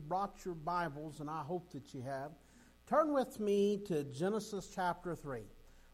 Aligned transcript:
you've 0.00 0.08
brought 0.08 0.46
your 0.46 0.54
Bibles, 0.54 1.20
and 1.20 1.28
I 1.28 1.42
hope 1.42 1.70
that 1.72 1.92
you 1.92 2.00
have, 2.00 2.30
turn 2.86 3.12
with 3.12 3.38
me 3.38 3.82
to 3.86 4.02
Genesis 4.04 4.72
chapter 4.74 5.14
3. 5.14 5.42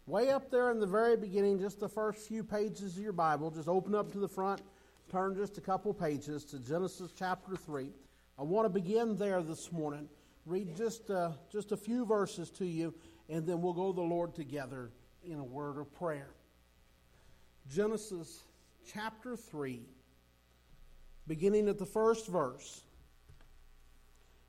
Way 0.06 0.30
up 0.30 0.48
there 0.48 0.70
in 0.70 0.78
the 0.78 0.86
very 0.86 1.16
beginning, 1.16 1.58
just 1.58 1.80
the 1.80 1.88
first 1.88 2.28
few 2.28 2.44
pages 2.44 2.96
of 2.96 3.02
your 3.02 3.12
Bible, 3.12 3.50
just 3.50 3.66
open 3.66 3.96
up 3.96 4.12
to 4.12 4.18
the 4.18 4.28
front, 4.28 4.62
turn 5.10 5.34
just 5.34 5.58
a 5.58 5.60
couple 5.60 5.92
pages 5.92 6.44
to 6.44 6.60
Genesis 6.60 7.10
chapter 7.18 7.56
3. 7.56 7.90
I 8.38 8.44
want 8.44 8.66
to 8.66 8.68
begin 8.68 9.16
there 9.16 9.42
this 9.42 9.72
morning. 9.72 10.08
Read 10.44 10.76
just, 10.76 11.10
uh, 11.10 11.32
just 11.50 11.72
a 11.72 11.76
few 11.76 12.06
verses 12.06 12.48
to 12.50 12.64
you, 12.64 12.94
and 13.28 13.44
then 13.44 13.60
we'll 13.60 13.72
go 13.72 13.90
to 13.90 13.96
the 13.96 14.02
Lord 14.02 14.36
together 14.36 14.92
in 15.24 15.40
a 15.40 15.44
word 15.44 15.78
of 15.78 15.92
prayer. 15.92 16.30
Genesis 17.68 18.44
chapter 18.86 19.36
3, 19.36 19.82
beginning 21.26 21.68
at 21.68 21.78
the 21.78 21.86
first 21.86 22.28
verse. 22.28 22.82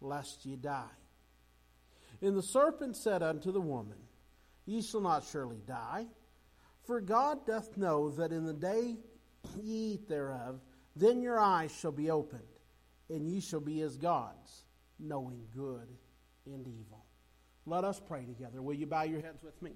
lest 0.00 0.44
ye 0.44 0.56
die. 0.56 0.84
And 2.20 2.36
the 2.36 2.42
serpent 2.42 2.96
said 2.96 3.22
unto 3.22 3.52
the 3.52 3.60
woman, 3.60 3.98
Ye 4.66 4.82
shall 4.82 5.00
not 5.00 5.24
surely 5.24 5.60
die, 5.66 6.06
for 6.86 7.00
God 7.00 7.46
doth 7.46 7.76
know 7.76 8.10
that 8.10 8.32
in 8.32 8.44
the 8.44 8.52
day 8.52 8.96
ye 9.62 9.94
eat 9.94 10.08
thereof, 10.08 10.60
then 10.96 11.20
your 11.20 11.38
eyes 11.38 11.72
shall 11.72 11.92
be 11.92 12.10
opened, 12.10 12.42
and 13.10 13.26
ye 13.26 13.40
shall 13.40 13.60
be 13.60 13.80
as 13.82 13.96
gods, 13.96 14.64
knowing 14.98 15.46
good 15.54 15.88
and 16.46 16.66
evil. 16.66 17.04
Let 17.66 17.84
us 17.84 18.00
pray 18.00 18.24
together. 18.24 18.62
Will 18.62 18.74
you 18.74 18.86
bow 18.86 19.02
your 19.02 19.20
heads 19.20 19.42
with 19.42 19.60
me? 19.62 19.72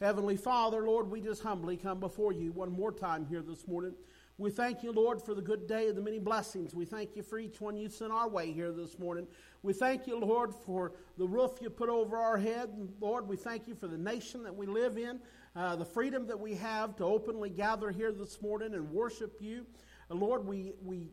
Heavenly 0.00 0.36
Father, 0.36 0.82
Lord, 0.82 1.10
we 1.10 1.22
just 1.22 1.42
humbly 1.42 1.78
come 1.78 2.00
before 2.00 2.32
you 2.32 2.52
one 2.52 2.70
more 2.70 2.92
time 2.92 3.26
here 3.26 3.42
this 3.42 3.66
morning. 3.66 3.94
We 4.38 4.50
thank 4.50 4.82
you, 4.82 4.92
Lord, 4.92 5.22
for 5.22 5.34
the 5.34 5.40
good 5.40 5.66
day 5.66 5.88
and 5.88 5.96
the 5.96 6.02
many 6.02 6.18
blessings. 6.18 6.74
We 6.74 6.84
thank 6.84 7.16
you 7.16 7.22
for 7.22 7.38
each 7.38 7.58
one 7.58 7.74
you 7.74 7.88
sent 7.88 8.12
our 8.12 8.28
way 8.28 8.52
here 8.52 8.70
this 8.70 8.98
morning. 8.98 9.26
We 9.62 9.72
thank 9.72 10.06
you, 10.06 10.18
Lord, 10.18 10.54
for 10.54 10.92
the 11.16 11.26
roof 11.26 11.52
you 11.62 11.70
put 11.70 11.88
over 11.88 12.18
our 12.18 12.36
head. 12.36 12.68
Lord, 13.00 13.26
we 13.26 13.36
thank 13.36 13.66
you 13.66 13.74
for 13.74 13.86
the 13.86 13.96
nation 13.96 14.42
that 14.42 14.54
we 14.54 14.66
live 14.66 14.98
in, 14.98 15.20
uh, 15.54 15.76
the 15.76 15.86
freedom 15.86 16.26
that 16.26 16.38
we 16.38 16.54
have 16.54 16.96
to 16.96 17.04
openly 17.04 17.48
gather 17.48 17.90
here 17.90 18.12
this 18.12 18.42
morning 18.42 18.74
and 18.74 18.90
worship 18.90 19.38
you. 19.40 19.64
Uh, 20.10 20.16
Lord, 20.16 20.46
we, 20.46 20.74
we, 20.84 21.08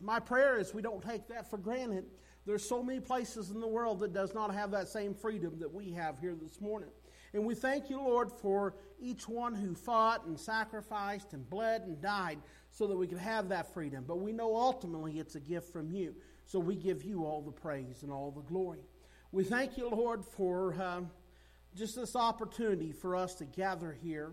my 0.00 0.18
prayer 0.18 0.58
is 0.58 0.74
we 0.74 0.82
don't 0.82 1.02
take 1.02 1.28
that 1.28 1.48
for 1.48 1.58
granted. 1.58 2.06
There's 2.44 2.68
so 2.68 2.82
many 2.82 2.98
places 2.98 3.50
in 3.50 3.60
the 3.60 3.68
world 3.68 4.00
that 4.00 4.12
does 4.12 4.34
not 4.34 4.52
have 4.52 4.72
that 4.72 4.88
same 4.88 5.14
freedom 5.14 5.60
that 5.60 5.72
we 5.72 5.92
have 5.92 6.18
here 6.18 6.34
this 6.34 6.60
morning. 6.60 6.88
And 7.34 7.44
we 7.44 7.54
thank 7.54 7.90
you, 7.90 7.98
Lord, 7.98 8.32
for 8.32 8.74
each 9.00 9.28
one 9.28 9.54
who 9.54 9.74
fought 9.74 10.26
and 10.26 10.38
sacrificed 10.38 11.32
and 11.32 11.48
bled 11.48 11.82
and 11.82 12.00
died 12.00 12.38
so 12.70 12.86
that 12.86 12.96
we 12.96 13.06
could 13.06 13.18
have 13.18 13.48
that 13.50 13.72
freedom. 13.74 14.04
But 14.06 14.20
we 14.20 14.32
know 14.32 14.56
ultimately 14.56 15.18
it's 15.18 15.34
a 15.34 15.40
gift 15.40 15.72
from 15.72 15.90
you. 15.90 16.14
So 16.46 16.58
we 16.58 16.74
give 16.74 17.04
you 17.04 17.24
all 17.24 17.42
the 17.42 17.52
praise 17.52 18.02
and 18.02 18.10
all 18.10 18.30
the 18.30 18.42
glory. 18.42 18.80
We 19.32 19.44
thank 19.44 19.76
you, 19.76 19.88
Lord, 19.90 20.24
for 20.24 20.74
uh, 20.80 21.02
just 21.76 21.96
this 21.96 22.16
opportunity 22.16 22.92
for 22.92 23.14
us 23.14 23.34
to 23.36 23.44
gather 23.44 23.92
here. 23.92 24.32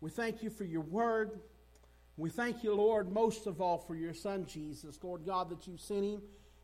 We 0.00 0.10
thank 0.10 0.42
you 0.42 0.50
for 0.50 0.64
your 0.64 0.80
word. 0.80 1.38
We 2.16 2.28
thank 2.28 2.64
you, 2.64 2.74
Lord, 2.74 3.12
most 3.12 3.46
of 3.46 3.60
all 3.60 3.78
for 3.78 3.94
your 3.94 4.14
son 4.14 4.46
Jesus, 4.46 4.98
Lord 5.02 5.24
God, 5.24 5.48
that 5.50 5.66
you 5.68 5.76
sent 5.76 6.04
him 6.04 6.22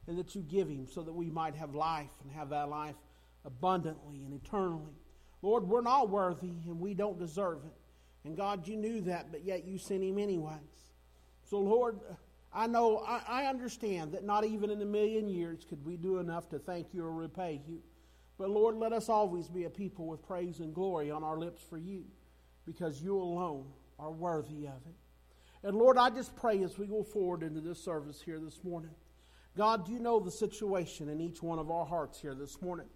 and 0.08 0.18
that 0.18 0.34
you 0.34 0.42
give 0.42 0.68
him 0.68 0.88
so 0.88 1.02
that 1.02 1.12
we 1.12 1.30
might 1.30 1.54
have 1.54 1.74
life 1.74 2.10
and 2.22 2.32
have 2.32 2.50
that 2.50 2.68
life 2.68 2.96
abundantly 3.44 4.24
and 4.24 4.34
eternally. 4.34 4.96
Lord, 5.42 5.68
we're 5.68 5.82
not 5.82 6.10
worthy 6.10 6.52
and 6.66 6.80
we 6.80 6.94
don't 6.94 7.18
deserve 7.18 7.58
it. 7.64 7.76
And 8.24 8.36
God, 8.36 8.66
you 8.66 8.76
knew 8.76 9.00
that, 9.02 9.30
but 9.30 9.44
yet 9.44 9.64
you 9.64 9.78
sent 9.78 10.02
him 10.02 10.18
anyways. 10.18 10.58
So, 11.44 11.60
Lord, 11.60 12.00
I 12.52 12.66
know, 12.66 12.98
I, 12.98 13.22
I, 13.26 13.46
understand 13.46 14.12
that 14.12 14.24
not 14.24 14.44
even 14.44 14.70
in 14.70 14.82
a 14.82 14.86
million 14.86 15.28
years 15.28 15.64
could 15.68 15.84
we 15.84 15.96
do 15.96 16.18
enough 16.18 16.48
to 16.50 16.58
thank 16.58 16.92
you 16.92 17.04
or 17.04 17.12
repay 17.12 17.60
you. 17.68 17.80
But, 18.38 18.50
Lord, 18.50 18.76
let 18.76 18.92
us 18.92 19.08
always 19.08 19.48
be 19.48 19.64
a 19.64 19.70
people 19.70 20.06
with 20.06 20.26
praise 20.26 20.60
and 20.60 20.74
glory 20.74 21.10
on 21.10 21.24
our 21.24 21.38
lips 21.38 21.62
for 21.62 21.78
you 21.78 22.04
because 22.66 23.00
you 23.00 23.16
alone 23.16 23.66
are 23.98 24.10
worthy 24.10 24.66
of 24.66 24.80
it. 24.86 25.66
And, 25.66 25.76
Lord, 25.76 25.98
I 25.98 26.10
just 26.10 26.36
pray 26.36 26.62
as 26.62 26.78
we 26.78 26.86
go 26.86 27.02
forward 27.02 27.42
into 27.42 27.60
this 27.60 27.82
service 27.82 28.22
here 28.22 28.38
this 28.38 28.62
morning. 28.62 28.92
God, 29.56 29.88
you 29.88 29.98
know 29.98 30.20
the 30.20 30.30
situation 30.30 31.08
in 31.08 31.20
each 31.20 31.42
one 31.42 31.58
of 31.58 31.70
our 31.70 31.84
hearts 31.84 32.20
here 32.20 32.34
this 32.34 32.62
morning. 32.62 32.86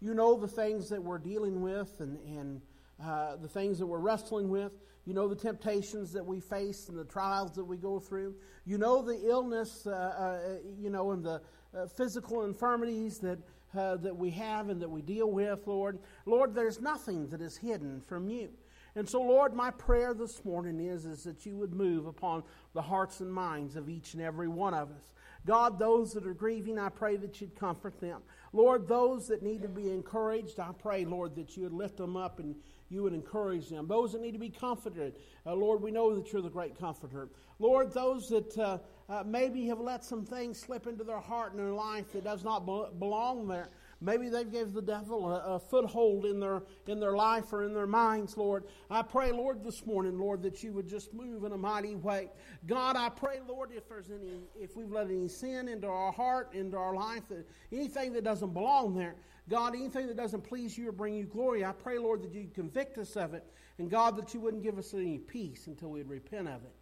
You 0.00 0.14
know 0.14 0.38
the 0.38 0.48
things 0.48 0.88
that 0.88 1.02
we're 1.02 1.18
dealing 1.18 1.60
with 1.60 2.00
and, 2.00 2.18
and 2.26 2.60
uh, 3.02 3.36
the 3.36 3.48
things 3.48 3.78
that 3.78 3.86
we're 3.86 3.98
wrestling 3.98 4.48
with. 4.48 4.72
You 5.04 5.14
know 5.14 5.28
the 5.28 5.36
temptations 5.36 6.12
that 6.12 6.24
we 6.24 6.40
face 6.40 6.88
and 6.88 6.98
the 6.98 7.04
trials 7.04 7.52
that 7.52 7.64
we 7.64 7.76
go 7.76 7.98
through. 7.98 8.34
You 8.64 8.78
know 8.78 9.02
the 9.02 9.28
illness, 9.28 9.86
uh, 9.86 9.90
uh, 9.90 10.58
you 10.78 10.90
know, 10.90 11.12
and 11.12 11.24
the 11.24 11.40
uh, 11.76 11.86
physical 11.86 12.44
infirmities 12.44 13.18
that, 13.18 13.38
uh, 13.76 13.96
that 13.96 14.16
we 14.16 14.30
have 14.30 14.68
and 14.68 14.80
that 14.82 14.90
we 14.90 15.02
deal 15.02 15.30
with, 15.30 15.66
Lord. 15.66 15.98
Lord, 16.26 16.54
there's 16.54 16.80
nothing 16.80 17.28
that 17.28 17.40
is 17.40 17.56
hidden 17.56 18.00
from 18.00 18.28
you. 18.28 18.50
And 18.96 19.08
so, 19.08 19.20
Lord, 19.20 19.54
my 19.54 19.70
prayer 19.70 20.14
this 20.14 20.44
morning 20.44 20.80
is, 20.80 21.04
is 21.04 21.22
that 21.22 21.46
you 21.46 21.56
would 21.56 21.72
move 21.72 22.06
upon 22.06 22.42
the 22.74 22.82
hearts 22.82 23.20
and 23.20 23.32
minds 23.32 23.76
of 23.76 23.88
each 23.88 24.14
and 24.14 24.22
every 24.22 24.48
one 24.48 24.74
of 24.74 24.90
us. 24.90 25.12
God, 25.46 25.78
those 25.78 26.12
that 26.12 26.26
are 26.26 26.34
grieving, 26.34 26.78
I 26.78 26.88
pray 26.88 27.16
that 27.16 27.40
you'd 27.40 27.54
comfort 27.54 28.00
them. 28.00 28.20
Lord, 28.52 28.88
those 28.88 29.28
that 29.28 29.42
need 29.42 29.62
to 29.62 29.68
be 29.68 29.90
encouraged, 29.90 30.58
I 30.58 30.72
pray, 30.72 31.04
Lord, 31.04 31.36
that 31.36 31.56
you 31.56 31.62
would 31.64 31.72
lift 31.72 31.96
them 31.96 32.16
up 32.16 32.40
and 32.40 32.56
you 32.88 33.04
would 33.04 33.14
encourage 33.14 33.68
them. 33.68 33.86
Those 33.86 34.12
that 34.12 34.20
need 34.20 34.32
to 34.32 34.38
be 34.38 34.50
comforted, 34.50 35.14
uh, 35.46 35.54
Lord, 35.54 35.80
we 35.80 35.92
know 35.92 36.14
that 36.16 36.32
you're 36.32 36.42
the 36.42 36.50
great 36.50 36.78
comforter. 36.78 37.30
Lord, 37.60 37.92
those 37.92 38.28
that 38.30 38.58
uh, 38.58 38.78
uh, 39.08 39.22
maybe 39.24 39.66
have 39.66 39.78
let 39.78 40.04
some 40.04 40.24
things 40.24 40.58
slip 40.58 40.88
into 40.88 41.04
their 41.04 41.20
heart 41.20 41.52
and 41.52 41.60
their 41.60 41.72
life 41.72 42.12
that 42.12 42.24
does 42.24 42.42
not 42.42 42.66
be- 42.66 42.98
belong 42.98 43.46
there. 43.46 43.70
Maybe 44.02 44.30
they've 44.30 44.50
gave 44.50 44.72
the 44.72 44.80
devil 44.80 45.30
a, 45.30 45.56
a, 45.56 45.60
foothold 45.60 46.24
in 46.24 46.40
their 46.40 46.62
in 46.86 47.00
their 47.00 47.16
life 47.16 47.52
or 47.52 47.64
in 47.64 47.74
their 47.74 47.86
minds, 47.86 48.34
Lord. 48.38 48.64
I 48.88 49.02
pray, 49.02 49.30
Lord, 49.30 49.62
this 49.62 49.84
morning, 49.84 50.18
Lord, 50.18 50.42
that 50.42 50.62
you 50.62 50.72
would 50.72 50.88
just 50.88 51.12
move 51.12 51.44
in 51.44 51.52
a 51.52 51.58
mighty 51.58 51.96
way. 51.96 52.30
God, 52.66 52.96
I 52.96 53.10
pray, 53.10 53.40
Lord, 53.46 53.72
if 53.74 53.88
there's 53.90 54.10
any 54.10 54.40
if 54.58 54.74
we've 54.74 54.90
let 54.90 55.08
any 55.08 55.28
sin 55.28 55.68
into 55.68 55.86
our 55.86 56.12
heart, 56.12 56.54
into 56.54 56.78
our 56.78 56.94
life, 56.94 57.28
that 57.28 57.46
anything 57.72 58.14
that 58.14 58.24
doesn't 58.24 58.54
belong 58.54 58.94
there, 58.94 59.16
God, 59.50 59.74
anything 59.74 60.06
that 60.06 60.16
doesn't 60.16 60.44
please 60.44 60.78
you 60.78 60.88
or 60.88 60.92
bring 60.92 61.14
you 61.14 61.24
glory, 61.24 61.62
I 61.62 61.72
pray, 61.72 61.98
Lord, 61.98 62.22
that 62.22 62.32
you 62.32 62.48
convict 62.54 62.96
us 62.96 63.16
of 63.16 63.34
it. 63.34 63.44
And 63.78 63.90
God, 63.90 64.16
that 64.16 64.32
you 64.32 64.40
wouldn't 64.40 64.62
give 64.62 64.78
us 64.78 64.94
any 64.94 65.18
peace 65.18 65.66
until 65.66 65.90
we'd 65.90 66.08
repent 66.08 66.48
of 66.48 66.62
it 66.64 66.74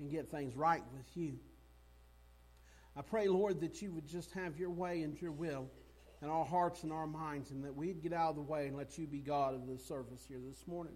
and 0.00 0.10
get 0.10 0.28
things 0.28 0.56
right 0.56 0.82
with 0.92 1.06
you. 1.16 1.38
I 2.96 3.02
pray, 3.02 3.28
Lord, 3.28 3.60
that 3.60 3.82
you 3.82 3.92
would 3.92 4.06
just 4.06 4.32
have 4.32 4.58
your 4.58 4.70
way 4.70 5.02
and 5.02 5.20
your 5.20 5.32
will 5.32 5.68
in 6.22 6.28
our 6.28 6.44
hearts 6.44 6.82
and 6.82 6.92
our 6.92 7.06
minds, 7.06 7.50
and 7.50 7.64
that 7.64 7.74
we'd 7.74 8.02
get 8.02 8.12
out 8.12 8.30
of 8.30 8.36
the 8.36 8.42
way 8.42 8.66
and 8.66 8.76
let 8.76 8.96
you 8.98 9.06
be 9.06 9.18
God 9.18 9.54
of 9.54 9.66
this 9.66 9.84
service 9.84 10.24
here 10.26 10.40
this 10.46 10.66
morning. 10.66 10.94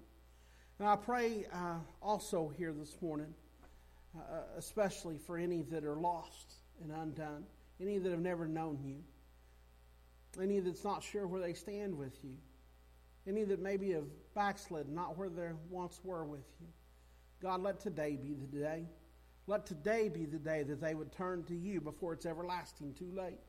And 0.78 0.88
I 0.88 0.96
pray 0.96 1.46
uh, 1.52 1.76
also 2.00 2.52
here 2.56 2.72
this 2.72 2.96
morning, 3.02 3.34
uh, 4.16 4.20
especially 4.56 5.18
for 5.18 5.36
any 5.36 5.62
that 5.62 5.84
are 5.84 5.96
lost 5.96 6.54
and 6.82 6.90
undone, 6.90 7.44
any 7.80 7.98
that 7.98 8.10
have 8.10 8.20
never 8.20 8.48
known 8.48 8.78
you, 8.82 8.96
any 10.42 10.60
that's 10.60 10.84
not 10.84 11.02
sure 11.02 11.26
where 11.26 11.40
they 11.40 11.52
stand 11.52 11.96
with 11.96 12.16
you, 12.24 12.36
any 13.26 13.44
that 13.44 13.60
maybe 13.60 13.90
have 13.90 14.06
backslidden, 14.34 14.94
not 14.94 15.18
where 15.18 15.28
they 15.28 15.50
once 15.68 16.00
were 16.02 16.24
with 16.24 16.46
you. 16.60 16.68
God, 17.42 17.62
let 17.62 17.80
today 17.80 18.16
be 18.16 18.34
the 18.34 18.46
day. 18.46 18.86
Let 19.46 19.66
today 19.66 20.08
be 20.08 20.24
the 20.24 20.38
day 20.38 20.62
that 20.62 20.80
they 20.80 20.94
would 20.94 21.12
turn 21.12 21.44
to 21.44 21.54
you 21.54 21.80
before 21.80 22.12
it's 22.12 22.26
everlasting 22.26 22.94
too 22.94 23.10
late. 23.14 23.40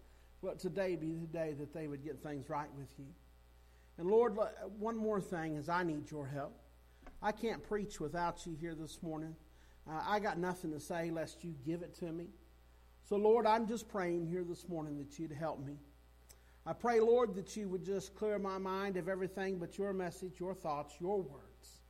Let 0.42 0.60
today 0.60 0.96
be 0.96 1.14
the 1.14 1.28
day 1.28 1.54
that 1.60 1.74
they 1.74 1.88
would 1.88 2.04
get 2.04 2.24
things 2.24 2.50
right 2.50 2.70
with 2.76 2.90
you. 2.98 3.06
And 3.98 4.10
Lord, 4.10 4.38
one 4.80 4.98
more 4.98 5.22
thing 5.22 5.56
is 5.56 5.70
I 5.70 5.84
need 5.84 6.10
your 6.10 6.26
help. 6.26 6.58
I 7.22 7.32
can't 7.32 7.64
preach 7.64 8.00
without 8.00 8.46
you 8.48 8.56
here 8.60 8.74
this 8.74 9.04
morning. 9.04 9.36
Uh, 9.88 10.02
I 10.08 10.20
got 10.20 10.40
nothing 10.40 10.72
to 10.72 10.80
say 10.80 11.12
lest 11.12 11.44
you 11.44 11.54
give 11.66 11.84
it 11.84 11.94
to 12.00 12.12
me. 12.12 12.28
So, 13.04 13.16
Lord, 13.16 13.46
I'm 13.46 13.68
just 13.68 13.88
praying 13.88 14.26
here 14.26 14.44
this 14.44 14.68
morning 14.68 14.98
that 14.98 15.20
you'd 15.20 15.32
help 15.32 15.64
me. 15.64 15.78
I 16.66 16.74
pray, 16.74 17.00
Lord, 17.00 17.36
that 17.36 17.56
you 17.56 17.68
would 17.70 17.84
just 17.84 18.16
clear 18.16 18.38
my 18.40 18.58
mind 18.58 18.98
of 18.98 19.10
everything 19.10 19.58
but 19.58 19.78
your 19.78 19.94
message, 19.94 20.40
your 20.40 20.54
thoughts, 20.54 20.96
your 21.00 21.22
words. 21.22 21.82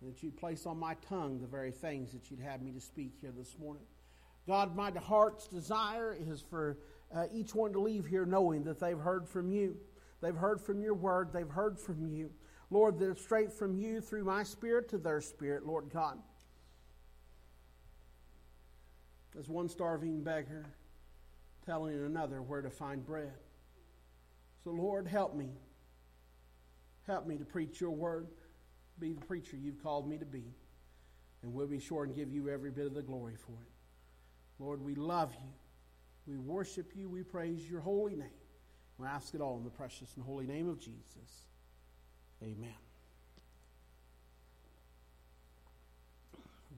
And 0.00 0.10
that 0.12 0.22
you'd 0.22 0.36
place 0.36 0.66
on 0.66 0.78
my 0.78 0.94
tongue 1.08 1.40
the 1.40 1.46
very 1.46 1.72
things 1.72 2.12
that 2.12 2.30
you'd 2.30 2.40
have 2.40 2.62
me 2.62 2.72
to 2.72 2.80
speak 2.80 3.14
here 3.20 3.32
this 3.36 3.56
morning. 3.58 3.82
God, 4.46 4.76
my 4.76 4.90
heart's 4.92 5.46
desire 5.46 6.16
is 6.18 6.40
for 6.40 6.78
uh, 7.12 7.26
each 7.32 7.54
one 7.54 7.72
to 7.72 7.80
leave 7.80 8.06
here 8.06 8.26
knowing 8.26 8.64
that 8.64 8.78
they've 8.78 8.98
heard 8.98 9.28
from 9.28 9.50
you. 9.50 9.76
They've 10.20 10.36
heard 10.36 10.60
from 10.60 10.80
your 10.80 10.94
word. 10.94 11.32
They've 11.32 11.48
heard 11.48 11.78
from 11.78 12.06
you. 12.06 12.30
Lord, 12.70 12.98
that 12.98 13.10
it's 13.10 13.22
straight 13.22 13.52
from 13.52 13.76
you 13.76 14.00
through 14.00 14.24
my 14.24 14.42
spirit 14.42 14.88
to 14.90 14.98
their 14.98 15.20
spirit, 15.20 15.66
Lord 15.66 15.90
God. 15.92 16.18
As 19.38 19.48
one 19.48 19.68
starving 19.68 20.22
beggar 20.22 20.66
telling 21.66 21.94
another 21.94 22.42
where 22.42 22.62
to 22.62 22.70
find 22.70 23.04
bread. 23.04 23.32
So, 24.62 24.70
Lord, 24.70 25.06
help 25.06 25.34
me. 25.34 25.50
Help 27.06 27.26
me 27.26 27.36
to 27.36 27.44
preach 27.44 27.80
your 27.80 27.90
word, 27.90 28.28
be 28.98 29.12
the 29.12 29.20
preacher 29.20 29.56
you've 29.56 29.82
called 29.82 30.08
me 30.08 30.16
to 30.18 30.24
be. 30.24 30.44
And 31.42 31.52
we'll 31.52 31.66
be 31.66 31.80
sure 31.80 32.04
and 32.04 32.14
give 32.14 32.32
you 32.32 32.48
every 32.48 32.70
bit 32.70 32.86
of 32.86 32.94
the 32.94 33.02
glory 33.02 33.34
for 33.36 33.52
it. 33.52 33.70
Lord, 34.58 34.82
we 34.82 34.94
love 34.94 35.32
you. 35.34 35.50
We 36.26 36.36
worship 36.36 36.92
you. 36.94 37.08
We 37.08 37.22
praise 37.22 37.68
your 37.68 37.80
holy 37.80 38.16
name. 38.16 38.28
We 38.98 39.06
ask 39.06 39.34
it 39.34 39.40
all 39.40 39.56
in 39.56 39.64
the 39.64 39.70
precious 39.70 40.14
and 40.16 40.24
holy 40.24 40.46
name 40.46 40.68
of 40.68 40.78
Jesus. 40.78 41.46
Amen. 42.42 42.74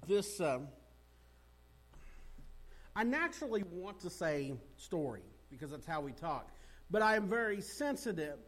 This, 0.07 0.41
um, 0.41 0.69
I 2.95 3.03
naturally 3.03 3.65
want 3.71 4.01
to 4.01 4.11
say 4.11 4.55
story 4.77 5.23
because 5.51 5.71
that's 5.71 5.87
how 5.87 6.01
we 6.01 6.13
talk, 6.13 6.51
but 6.91 7.03
I 7.03 7.17
am 7.17 7.29
very 7.29 7.61
sensitive 7.61 8.39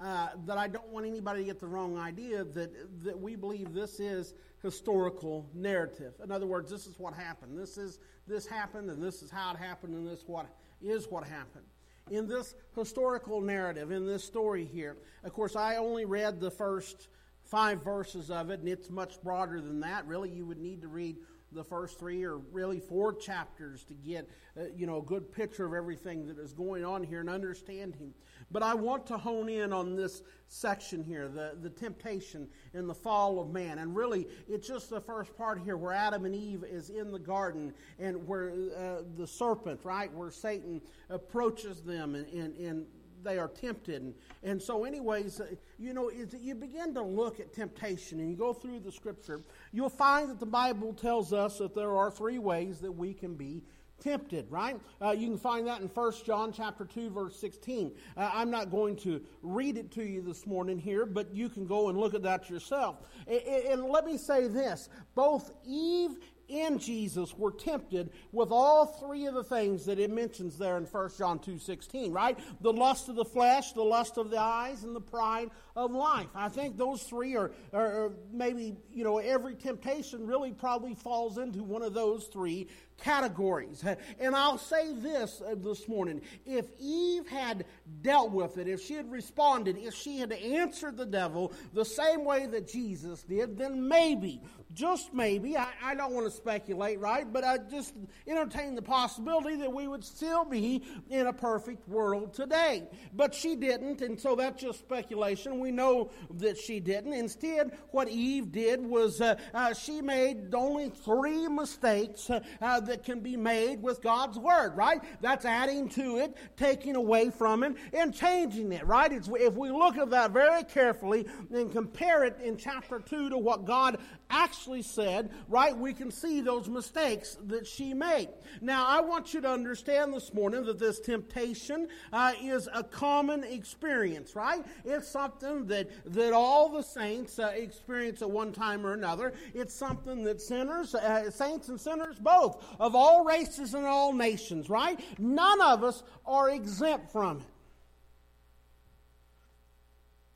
uh, 0.00 0.28
that 0.46 0.56
I 0.56 0.68
don't 0.68 0.88
want 0.88 1.06
anybody 1.06 1.40
to 1.40 1.46
get 1.46 1.60
the 1.60 1.66
wrong 1.66 1.98
idea 1.98 2.44
that, 2.44 3.04
that 3.04 3.18
we 3.18 3.34
believe 3.34 3.74
this 3.74 3.98
is 3.98 4.34
historical 4.62 5.48
narrative. 5.54 6.14
In 6.22 6.30
other 6.30 6.46
words, 6.46 6.70
this 6.70 6.86
is 6.86 6.98
what 6.98 7.14
happened. 7.14 7.58
This 7.58 7.78
is 7.78 7.98
this 8.26 8.46
happened, 8.46 8.90
and 8.90 9.02
this 9.02 9.22
is 9.22 9.30
how 9.30 9.52
it 9.52 9.56
happened, 9.56 9.94
and 9.94 10.06
this 10.06 10.22
what 10.26 10.46
is 10.80 11.06
what 11.08 11.24
happened. 11.24 11.64
In 12.10 12.26
this 12.28 12.54
historical 12.74 13.40
narrative, 13.40 13.90
in 13.90 14.06
this 14.06 14.24
story 14.24 14.64
here, 14.64 14.96
of 15.24 15.32
course, 15.32 15.56
I 15.56 15.76
only 15.76 16.04
read 16.04 16.40
the 16.40 16.50
first 16.50 17.08
five 17.42 17.82
verses 17.82 18.30
of 18.30 18.50
it, 18.50 18.60
and 18.60 18.68
it's 18.68 18.90
much 18.90 19.20
broader 19.22 19.60
than 19.60 19.80
that. 19.80 20.06
Really, 20.06 20.30
you 20.30 20.46
would 20.46 20.58
need 20.58 20.82
to 20.82 20.88
read 20.88 21.16
the 21.52 21.64
first 21.64 21.98
three 21.98 22.24
or 22.24 22.38
really 22.38 22.80
four 22.80 23.14
chapters 23.14 23.84
to 23.84 23.94
get 23.94 24.28
uh, 24.58 24.64
you 24.76 24.86
know 24.86 24.98
a 24.98 25.02
good 25.02 25.32
picture 25.32 25.64
of 25.64 25.72
everything 25.72 26.26
that 26.26 26.38
is 26.38 26.52
going 26.52 26.84
on 26.84 27.02
here 27.02 27.20
and 27.20 27.30
understand 27.30 27.94
him. 27.94 28.12
But 28.50 28.62
i 28.62 28.74
want 28.74 29.06
to 29.06 29.18
hone 29.18 29.48
in 29.48 29.72
on 29.72 29.96
this 29.96 30.22
section 30.48 31.02
here 31.02 31.28
the, 31.28 31.56
the 31.60 31.70
temptation 31.70 32.48
and 32.74 32.88
the 32.88 32.94
fall 32.94 33.40
of 33.40 33.50
man. 33.50 33.78
And 33.78 33.96
really 33.96 34.26
it's 34.48 34.68
just 34.68 34.90
the 34.90 35.00
first 35.00 35.36
part 35.36 35.60
here 35.60 35.76
where 35.76 35.92
adam 35.92 36.24
and 36.24 36.34
eve 36.34 36.64
is 36.64 36.90
in 36.90 37.10
the 37.12 37.18
garden 37.18 37.72
and 37.98 38.26
where 38.26 38.52
uh, 38.76 39.02
the 39.16 39.26
serpent 39.26 39.80
right 39.84 40.12
where 40.12 40.30
satan 40.30 40.80
approaches 41.10 41.80
them 41.80 42.14
and, 42.14 42.26
and, 42.28 42.56
and 42.56 42.86
they 43.22 43.38
are 43.38 43.48
tempted. 43.48 44.02
And, 44.02 44.14
and 44.42 44.60
so, 44.60 44.84
anyways, 44.84 45.40
uh, 45.40 45.46
you 45.78 45.92
know, 45.94 46.10
you 46.10 46.54
begin 46.54 46.94
to 46.94 47.02
look 47.02 47.40
at 47.40 47.52
temptation 47.52 48.20
and 48.20 48.30
you 48.30 48.36
go 48.36 48.52
through 48.52 48.80
the 48.80 48.92
scripture, 48.92 49.42
you'll 49.72 49.88
find 49.88 50.30
that 50.30 50.40
the 50.40 50.46
Bible 50.46 50.92
tells 50.92 51.32
us 51.32 51.58
that 51.58 51.74
there 51.74 51.96
are 51.96 52.10
three 52.10 52.38
ways 52.38 52.80
that 52.80 52.92
we 52.92 53.14
can 53.14 53.34
be 53.34 53.62
tempted 54.00 54.46
right? 54.48 54.78
Uh, 55.02 55.10
you 55.10 55.26
can 55.26 55.36
find 55.36 55.66
that 55.66 55.80
in 55.80 55.88
1 55.88 56.12
john 56.24 56.52
chapter 56.52 56.84
2 56.84 57.10
verse 57.10 57.36
16 57.40 57.90
uh, 58.16 58.30
i'm 58.32 58.48
not 58.48 58.70
going 58.70 58.94
to 58.94 59.20
read 59.42 59.76
it 59.76 59.90
to 59.90 60.04
you 60.04 60.22
this 60.22 60.46
morning 60.46 60.78
here 60.78 61.04
but 61.04 61.34
you 61.34 61.48
can 61.48 61.66
go 61.66 61.88
and 61.88 61.98
look 61.98 62.14
at 62.14 62.22
that 62.22 62.48
yourself. 62.48 62.98
And, 63.26 63.40
and 63.40 63.84
let 63.84 64.04
me 64.04 64.16
say 64.16 64.46
this. 64.48 64.88
Both 65.14 65.52
eve 65.66 66.18
in 66.48 66.78
Jesus 66.78 67.36
were 67.36 67.52
tempted 67.52 68.10
with 68.32 68.50
all 68.50 68.86
three 68.86 69.26
of 69.26 69.34
the 69.34 69.44
things 69.44 69.84
that 69.86 69.98
it 69.98 70.10
mentions 70.10 70.58
there 70.58 70.76
in 70.76 70.84
1 70.84 71.10
John 71.18 71.38
2:16, 71.38 72.12
right? 72.12 72.38
The 72.60 72.72
lust 72.72 73.08
of 73.08 73.16
the 73.16 73.24
flesh, 73.24 73.72
the 73.72 73.82
lust 73.82 74.16
of 74.16 74.30
the 74.30 74.40
eyes, 74.40 74.84
and 74.84 74.96
the 74.96 75.00
pride 75.00 75.50
of 75.76 75.92
life. 75.92 76.28
I 76.34 76.48
think 76.48 76.76
those 76.76 77.02
three 77.02 77.36
are, 77.36 77.52
are 77.72 78.12
maybe, 78.32 78.76
you 78.92 79.04
know, 79.04 79.18
every 79.18 79.54
temptation 79.54 80.26
really 80.26 80.52
probably 80.52 80.94
falls 80.94 81.38
into 81.38 81.62
one 81.62 81.82
of 81.82 81.94
those 81.94 82.26
three 82.26 82.68
categories. 82.98 83.84
And 84.18 84.34
I'll 84.34 84.58
say 84.58 84.92
this 84.92 85.40
uh, 85.40 85.54
this 85.56 85.88
morning. 85.88 86.20
If 86.44 86.66
Eve 86.78 87.26
had 87.28 87.64
dealt 88.02 88.32
with 88.32 88.58
it, 88.58 88.68
if 88.68 88.82
she 88.82 88.94
had 88.94 89.10
responded, 89.10 89.76
if 89.78 89.94
she 89.94 90.18
had 90.18 90.32
answered 90.32 90.96
the 90.96 91.06
devil 91.06 91.52
the 91.72 91.84
same 91.84 92.24
way 92.24 92.46
that 92.46 92.68
Jesus 92.68 93.22
did, 93.22 93.56
then 93.56 93.88
maybe 93.88 94.40
just 94.74 95.14
maybe, 95.14 95.56
I, 95.56 95.68
I, 95.82 95.94
don't 95.94 96.12
want 96.12 96.26
to 96.26 96.30
speculate, 96.30 97.00
right? 97.00 97.30
But 97.30 97.42
I 97.42 97.58
just 97.58 97.94
entertain 98.26 98.74
the 98.74 98.82
possibility 98.82 99.56
that 99.56 99.72
we 99.72 99.88
would 99.88 100.04
still 100.04 100.44
be 100.44 100.84
in 101.08 101.26
a 101.26 101.32
perfect 101.32 101.88
world 101.88 102.34
today. 102.34 102.84
But 103.14 103.34
she 103.34 103.56
didn't, 103.56 104.02
and 104.02 104.20
so 104.20 104.36
that's 104.36 104.62
just 104.62 104.78
speculation. 104.80 105.58
We 105.58 105.70
know 105.70 106.10
that 106.34 106.58
she 106.58 106.80
didn't. 106.80 107.14
Instead, 107.14 107.78
what 107.92 108.08
Eve 108.08 108.52
did 108.52 108.84
was 108.84 109.20
uh, 109.20 109.36
uh, 109.54 109.72
she 109.72 110.02
made 110.02 110.54
only 110.54 110.90
three 110.90 111.48
mistakes 111.48 112.28
uh, 112.28 112.40
uh 112.60 112.80
that 112.88 113.04
can 113.04 113.20
be 113.20 113.36
made 113.36 113.82
with 113.82 114.02
God's 114.02 114.38
Word, 114.38 114.76
right? 114.76 115.00
That's 115.20 115.44
adding 115.44 115.88
to 115.90 116.18
it, 116.18 116.36
taking 116.56 116.96
away 116.96 117.30
from 117.30 117.62
it, 117.62 117.76
and 117.92 118.12
changing 118.12 118.72
it, 118.72 118.86
right? 118.86 119.12
It's, 119.12 119.28
if 119.32 119.54
we 119.54 119.70
look 119.70 119.96
at 119.96 120.10
that 120.10 120.32
very 120.32 120.64
carefully 120.64 121.26
and 121.52 121.70
compare 121.70 122.24
it 122.24 122.38
in 122.42 122.56
chapter 122.56 122.98
2 122.98 123.30
to 123.30 123.38
what 123.38 123.64
God 123.64 123.98
actually 124.30 124.82
said, 124.82 125.30
right, 125.48 125.76
we 125.76 125.92
can 125.92 126.10
see 126.10 126.40
those 126.40 126.68
mistakes 126.68 127.36
that 127.46 127.66
she 127.66 127.94
made. 127.94 128.28
Now, 128.60 128.86
I 128.86 129.00
want 129.00 129.32
you 129.32 129.40
to 129.40 129.50
understand 129.50 130.12
this 130.12 130.34
morning 130.34 130.64
that 130.64 130.78
this 130.78 131.00
temptation 131.00 131.88
uh, 132.12 132.32
is 132.42 132.68
a 132.74 132.84
common 132.84 133.44
experience, 133.44 134.36
right? 134.36 134.64
It's 134.84 135.08
something 135.08 135.66
that, 135.66 135.88
that 136.12 136.32
all 136.32 136.68
the 136.68 136.82
saints 136.82 137.38
uh, 137.38 137.52
experience 137.54 138.22
at 138.22 138.30
one 138.30 138.52
time 138.52 138.86
or 138.86 138.92
another. 138.92 139.32
It's 139.54 139.74
something 139.74 140.24
that 140.24 140.40
sinners, 140.40 140.94
uh, 140.94 141.30
saints 141.30 141.68
and 141.68 141.80
sinners 141.80 142.18
both, 142.18 142.64
of 142.78 142.94
all 142.94 143.24
races 143.24 143.74
and 143.74 143.86
all 143.86 144.12
nations, 144.12 144.68
right? 144.68 145.00
None 145.18 145.60
of 145.60 145.84
us 145.84 146.02
are 146.26 146.50
exempt 146.50 147.10
from 147.12 147.38
it. 147.38 147.46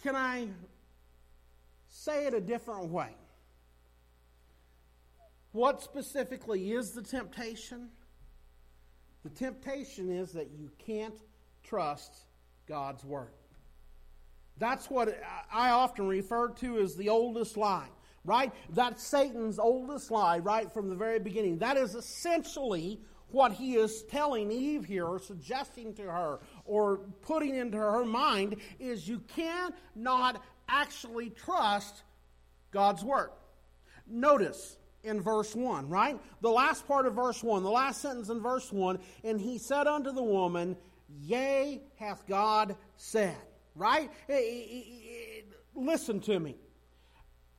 Can 0.03 0.17
I 0.17 0.49
say 1.89 2.27
it 2.27 2.35
a 2.35 2.41
different 2.41 2.89
way? 2.89 3.15
What 5.53 5.83
specifically 5.83 6.73
is 6.73 6.93
the 6.93 7.03
temptation? 7.03 7.89
The 9.23 9.31
temptation 9.31 10.11
is 10.11 10.33
that 10.33 10.51
you 10.51 10.71
can't 10.79 11.19
trust 11.63 12.25
God's 12.67 13.05
Word. 13.05 13.33
That's 14.59 14.91
what 14.91 15.19
I 15.53 15.71
often 15.71 16.09
refer 16.09 16.49
to 16.49 16.79
as 16.81 16.97
the 16.97 17.09
oldest 17.09 17.57
lie, 17.57 17.89
right? 18.25 18.53
That's 18.71 19.03
Satan's 19.03 19.59
oldest 19.59 20.11
lie 20.11 20.39
right 20.39 20.73
from 20.73 20.89
the 20.89 20.95
very 20.95 21.19
beginning. 21.19 21.59
That 21.59 21.77
is 21.77 21.95
essentially 21.95 23.01
what 23.29 23.53
he 23.53 23.77
is 23.77 24.03
telling 24.05 24.53
Eve 24.53 24.85
here, 24.85 25.07
or 25.07 25.19
suggesting 25.19 25.95
to 25.95 26.03
her, 26.03 26.41
or 26.67 26.99
putting 27.23 27.55
into 27.57 27.79
her 27.79 28.05
mind, 28.05 28.57
is 28.79 29.09
you 29.09 29.23
cannot 29.35 30.43
actually 30.69 31.31
trust 31.31 32.03
God's 32.73 33.03
Word. 33.03 33.31
Notice, 34.07 34.77
in 35.05 35.21
verse 35.21 35.55
1, 35.55 35.89
right? 35.89 36.19
The 36.41 36.51
last 36.51 36.87
part 36.87 37.07
of 37.07 37.15
verse 37.15 37.43
1, 37.43 37.63
the 37.63 37.71
last 37.71 38.01
sentence 38.01 38.29
in 38.29 38.41
verse 38.41 38.73
1, 38.73 38.99
and 39.25 39.41
he 39.41 39.59
said 39.59 39.87
unto 39.87 40.13
the 40.13 40.23
woman, 40.23 40.77
Yea, 41.21 41.83
hath 41.97 42.27
God 42.27 42.77
said, 42.97 43.37
right? 43.75 44.11
Eh, 44.29 44.33
eh, 44.35 44.83
eh, 44.83 45.41
listen 45.75 46.21
to 46.21 46.39
me. 46.39 46.57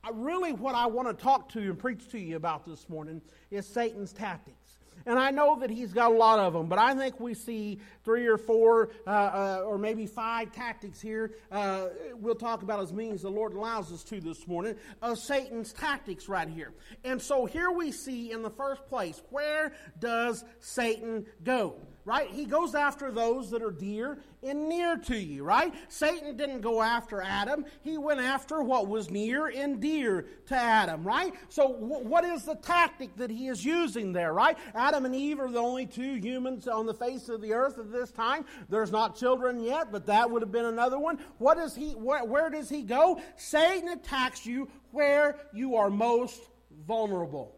I 0.04 0.10
Really, 0.14 0.52
what 0.52 0.76
I 0.76 0.88
want 0.88 1.08
to 1.08 1.24
talk 1.24 1.50
to 1.54 1.62
you 1.62 1.70
and 1.70 1.80
preach 1.80 2.10
to 2.10 2.20
you 2.20 2.36
about 2.36 2.66
this 2.66 2.90
morning 2.90 3.22
is 3.52 3.66
Satan's 3.66 4.12
tactics. 4.12 4.63
And 5.06 5.20
I 5.20 5.32
know 5.32 5.60
that 5.60 5.70
he's 5.70 5.94
got 5.94 6.12
a 6.12 6.16
lot 6.16 6.40
of 6.40 6.54
them, 6.54 6.68
but 6.68 6.80
I 6.80 6.96
think 6.96 7.20
we 7.20 7.34
see 7.34 7.80
three 8.04 8.28
or 8.28 8.38
four 8.38 8.90
uh, 9.06 9.10
uh, 9.10 9.64
or 9.66 9.78
maybe 9.78 10.06
five 10.06 10.52
tactics 10.52 11.02
here. 11.02 11.32
Uh, 11.52 11.88
we'll 12.16 12.36
talk 12.36 12.64
about 12.64 12.80
as 12.80 12.94
many 12.94 13.12
as 13.12 13.24
the 13.24 13.30
Lord 13.30 13.54
allows 13.54 13.92
us 13.92 14.04
to 14.06 14.22
this 14.22 14.48
morning 14.48 14.76
of 15.02 15.20
Satan's 15.20 15.74
tactics 15.74 16.30
right 16.30 16.48
here. 16.48 16.72
And 17.04 17.22
so 17.22 17.46
here 17.46 17.72
we 17.72 17.92
see 17.92 18.32
in 18.32 18.42
the 18.42 18.50
first 18.50 18.88
place, 18.88 19.22
where 19.30 19.74
does 20.00 20.44
Satan 20.60 21.26
go? 21.44 21.76
Right? 22.06 22.30
He 22.30 22.46
goes 22.46 22.76
after 22.76 23.12
those 23.12 23.50
that 23.52 23.62
are 23.62 23.72
dear 23.72 24.20
and 24.42 24.68
near 24.68 24.98
to 24.98 25.16
you, 25.16 25.44
right? 25.44 25.74
Satan 25.88 26.36
didn't 26.36 26.62
go 26.62 26.82
after 26.82 27.22
Adam. 27.22 27.66
He 27.82 27.98
went 27.98 28.20
after 28.20 28.62
what 28.62 28.88
was 28.88 29.10
near 29.10 29.48
and 29.48 29.80
dear 29.80 30.26
to 30.48 30.56
Adam, 30.56 31.04
right? 31.04 31.34
So, 31.50 31.74
w- 31.74 32.06
what 32.06 32.26
is 32.26 32.44
the 32.44 32.56
tactic 32.56 33.16
that 33.18 33.30
he 33.30 33.48
is 33.48 33.64
using 33.64 34.12
there, 34.12 34.34
right? 34.34 34.58
Adam 34.76 35.06
and 35.06 35.16
Eve 35.16 35.40
are 35.40 35.50
the 35.50 35.60
only 35.60 35.86
two 35.86 36.16
humans 36.16 36.68
on 36.68 36.86
the 36.86 36.94
face 36.94 37.30
of 37.30 37.42
the 37.42 37.54
earth 37.54 37.80
at 37.80 37.92
this 37.92 38.12
time. 38.12 38.46
There's 38.70 38.92
not 38.92 39.16
children 39.16 39.64
yet, 39.64 39.92
but 39.92 40.06
that 40.08 40.30
would 40.30 40.42
have 40.42 40.52
been 40.52 40.66
another 40.66 41.00
one. 41.00 41.20
What 41.38 41.56
does 41.56 41.76
he, 41.76 41.92
where, 41.92 42.26
where 42.26 42.50
does 42.50 42.70
he 42.70 42.84
go? 42.84 43.22
Satan 43.38 43.90
attacks 43.90 44.46
you 44.46 44.70
where 44.92 45.38
you 45.54 45.78
are 45.78 45.90
most 45.90 46.42
vulnerable, 46.86 47.56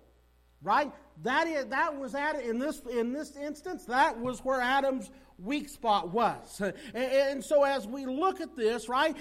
right? 0.62 0.92
That 1.24 1.48
is 1.48 1.66
that 1.68 1.98
was 1.98 2.14
at 2.16 2.44
in 2.44 2.60
this 2.60 2.82
in 2.92 3.14
this 3.14 3.36
instance 3.36 3.86
that 3.86 4.20
was 4.20 4.40
where 4.40 4.60
Adam's 4.62 5.10
weak 5.38 5.70
spot 5.70 6.10
was. 6.10 6.62
And, 6.94 6.96
and 6.96 7.44
so 7.44 7.64
as 7.64 7.88
we 7.88 8.06
look 8.06 8.42
at 8.42 8.56
this, 8.56 8.88
right, 8.90 9.16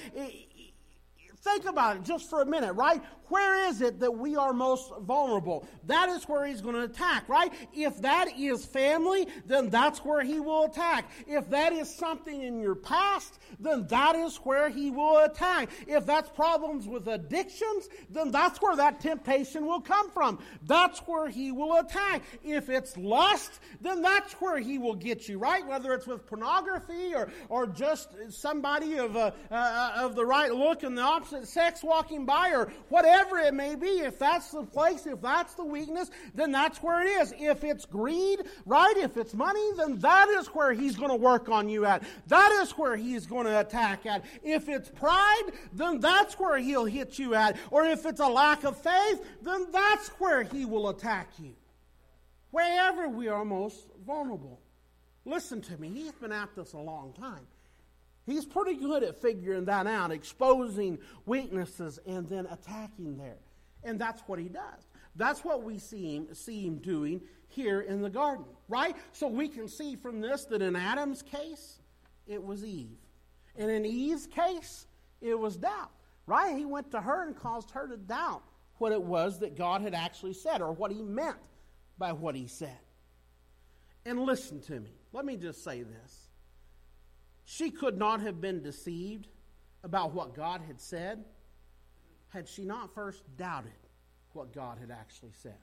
think 1.44 1.64
about 1.66 1.96
it 1.96 2.02
just 2.04 2.30
for 2.30 2.42
a 2.42 2.46
minute, 2.46 2.72
right? 2.72 3.02
Where 3.28 3.68
is 3.68 3.80
it 3.80 4.00
that 4.00 4.10
we 4.10 4.36
are 4.36 4.52
most 4.52 4.92
vulnerable? 5.00 5.66
That 5.86 6.08
is 6.10 6.24
where 6.24 6.44
he's 6.44 6.60
going 6.60 6.74
to 6.74 6.82
attack, 6.82 7.28
right? 7.28 7.52
If 7.72 8.02
that 8.02 8.38
is 8.38 8.66
family, 8.66 9.26
then 9.46 9.70
that's 9.70 10.04
where 10.04 10.22
he 10.22 10.40
will 10.40 10.64
attack. 10.64 11.10
If 11.26 11.48
that 11.50 11.72
is 11.72 11.92
something 11.92 12.42
in 12.42 12.60
your 12.60 12.74
past, 12.74 13.38
then 13.58 13.86
that 13.88 14.14
is 14.14 14.36
where 14.38 14.68
he 14.68 14.90
will 14.90 15.24
attack. 15.24 15.70
If 15.86 16.04
that's 16.04 16.28
problems 16.28 16.86
with 16.86 17.08
addictions, 17.08 17.88
then 18.10 18.30
that's 18.30 18.60
where 18.60 18.76
that 18.76 19.00
temptation 19.00 19.66
will 19.66 19.80
come 19.80 20.10
from. 20.10 20.38
That's 20.66 20.98
where 21.00 21.28
he 21.28 21.50
will 21.50 21.78
attack. 21.78 22.22
If 22.42 22.68
it's 22.68 22.96
lust, 22.96 23.60
then 23.80 24.02
that's 24.02 24.34
where 24.34 24.58
he 24.58 24.76
will 24.78 24.96
get 24.96 25.28
you, 25.28 25.38
right? 25.38 25.66
Whether 25.66 25.94
it's 25.94 26.06
with 26.06 26.26
pornography 26.26 27.14
or, 27.14 27.30
or 27.48 27.66
just 27.66 28.10
somebody 28.28 28.98
of, 28.98 29.16
a, 29.16 29.32
uh, 29.50 29.92
of 29.96 30.14
the 30.14 30.26
right 30.26 30.54
look 30.54 30.82
and 30.82 30.96
the 30.96 31.02
opposite 31.02 31.48
sex 31.48 31.82
walking 31.82 32.26
by 32.26 32.50
or 32.50 32.70
whatever 32.90 33.13
whatever 33.14 33.38
it 33.38 33.54
may 33.54 33.74
be, 33.74 34.00
if 34.00 34.18
that's 34.18 34.50
the 34.50 34.62
place, 34.62 35.06
if 35.06 35.20
that's 35.20 35.54
the 35.54 35.64
weakness, 35.64 36.10
then 36.34 36.50
that's 36.50 36.78
where 36.82 37.02
it 37.02 37.10
is. 37.22 37.34
If 37.38 37.64
it's 37.64 37.84
greed, 37.84 38.40
right? 38.66 38.96
If 38.96 39.16
it's 39.16 39.34
money, 39.34 39.70
then 39.76 39.98
that 40.00 40.28
is 40.28 40.48
where 40.48 40.72
he's 40.72 40.96
going 40.96 41.10
to 41.10 41.16
work 41.16 41.48
on 41.48 41.68
you 41.68 41.86
at. 41.86 42.02
That 42.28 42.50
is 42.62 42.72
where 42.72 42.96
he's 42.96 43.26
going 43.26 43.46
to 43.46 43.60
attack 43.60 44.06
at. 44.06 44.24
If 44.42 44.68
it's 44.68 44.88
pride, 44.88 45.52
then 45.72 46.00
that's 46.00 46.34
where 46.34 46.58
he'll 46.58 46.84
hit 46.84 47.18
you 47.18 47.34
at. 47.34 47.56
Or 47.70 47.84
if 47.84 48.04
it's 48.04 48.20
a 48.20 48.28
lack 48.28 48.64
of 48.64 48.76
faith, 48.76 49.24
then 49.42 49.66
that's 49.72 50.08
where 50.18 50.42
he 50.42 50.64
will 50.64 50.88
attack 50.88 51.30
you. 51.38 51.54
Wherever 52.50 53.08
we 53.08 53.28
are 53.28 53.44
most 53.44 53.86
vulnerable. 54.06 54.60
Listen 55.24 55.60
to 55.62 55.80
me, 55.80 55.88
he's 55.88 56.12
been 56.12 56.32
at 56.32 56.54
this 56.54 56.72
a 56.72 56.78
long 56.78 57.12
time. 57.18 57.46
He's 58.26 58.46
pretty 58.46 58.76
good 58.76 59.02
at 59.02 59.20
figuring 59.20 59.66
that 59.66 59.86
out, 59.86 60.10
exposing 60.10 60.98
weaknesses 61.26 61.98
and 62.06 62.28
then 62.28 62.46
attacking 62.46 63.18
there. 63.18 63.38
And 63.82 64.00
that's 64.00 64.22
what 64.22 64.38
he 64.38 64.48
does. 64.48 64.88
That's 65.16 65.44
what 65.44 65.62
we 65.62 65.78
see 65.78 66.16
him, 66.16 66.34
see 66.34 66.66
him 66.66 66.78
doing 66.78 67.20
here 67.48 67.82
in 67.82 68.00
the 68.00 68.10
garden, 68.10 68.46
right? 68.68 68.96
So 69.12 69.28
we 69.28 69.48
can 69.48 69.68
see 69.68 69.94
from 69.94 70.20
this 70.20 70.44
that 70.46 70.62
in 70.62 70.74
Adam's 70.74 71.22
case, 71.22 71.78
it 72.26 72.42
was 72.42 72.64
Eve. 72.64 72.98
And 73.56 73.70
in 73.70 73.84
Eve's 73.84 74.26
case, 74.26 74.86
it 75.20 75.38
was 75.38 75.56
doubt, 75.56 75.90
right? 76.26 76.56
He 76.56 76.64
went 76.64 76.90
to 76.92 77.00
her 77.00 77.26
and 77.26 77.36
caused 77.36 77.70
her 77.72 77.86
to 77.86 77.96
doubt 77.96 78.42
what 78.78 78.92
it 78.92 79.02
was 79.02 79.38
that 79.40 79.56
God 79.56 79.82
had 79.82 79.94
actually 79.94 80.32
said 80.32 80.60
or 80.60 80.72
what 80.72 80.90
he 80.90 81.02
meant 81.02 81.36
by 81.98 82.12
what 82.12 82.34
he 82.34 82.46
said. 82.46 82.78
And 84.04 84.20
listen 84.20 84.60
to 84.62 84.80
me. 84.80 84.90
Let 85.12 85.24
me 85.24 85.36
just 85.36 85.62
say 85.62 85.82
this 85.82 86.23
she 87.44 87.70
could 87.70 87.98
not 87.98 88.20
have 88.20 88.40
been 88.40 88.62
deceived 88.62 89.28
about 89.82 90.14
what 90.14 90.34
God 90.34 90.62
had 90.66 90.80
said 90.80 91.24
had 92.28 92.48
she 92.48 92.64
not 92.64 92.94
first 92.94 93.22
doubted 93.36 93.72
what 94.32 94.52
God 94.52 94.78
had 94.80 94.90
actually 94.90 95.32
said. 95.32 95.58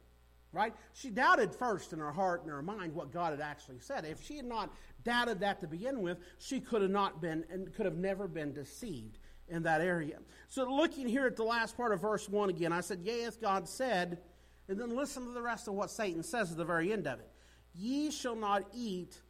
Right? 0.54 0.74
She 0.94 1.10
doubted 1.10 1.56
first 1.56 1.94
in 1.94 2.00
her 2.00 2.12
heart 2.12 2.42
and 2.42 2.52
her 2.52 2.62
mind 2.62 2.94
what 2.94 3.12
God 3.12 3.32
had 3.32 3.42
actually 3.42 3.80
said. 3.80 4.06
If 4.06 4.22
she 4.22 4.36
had 4.36 4.46
not 4.46 4.74
doubted 5.04 5.40
that 5.40 5.62
to 5.62 5.68
begin 5.68 6.02
with, 6.02 6.18
she 6.40 6.60
could 6.60 6.82
have 6.82 6.92
not 6.92 7.22
been 7.22 7.46
and 7.50 7.74
could 7.74 7.86
have 7.86 7.98
never 7.98 8.28
been 8.28 8.54
deceived 8.54 9.18
in 9.48 9.64
that 9.64 9.82
area. 9.82 10.20
So 10.50 10.70
looking 10.74 11.08
here 11.08 11.26
at 11.26 11.38
the 11.38 11.44
last 11.44 11.78
part 11.78 11.94
of 11.94 12.02
verse 12.02 12.28
1 12.28 12.50
again, 12.50 12.74
I 12.74 12.82
said, 12.82 13.00
Yea, 13.02 13.24
as 13.26 13.38
God 13.38 13.68
said, 13.68 14.20
and 14.68 14.80
then 14.80 14.96
listen 14.96 15.26
to 15.26 15.32
the 15.32 15.42
rest 15.42 15.68
of 15.68 15.74
what 15.74 15.90
Satan 15.90 16.24
says 16.24 16.52
at 16.52 16.58
the 16.58 16.66
very 16.66 16.92
end 16.92 17.08
of 17.08 17.20
it. 17.20 17.30
Ye 17.74 18.12
shall 18.12 18.36
not 18.36 18.64
eat 18.74 19.22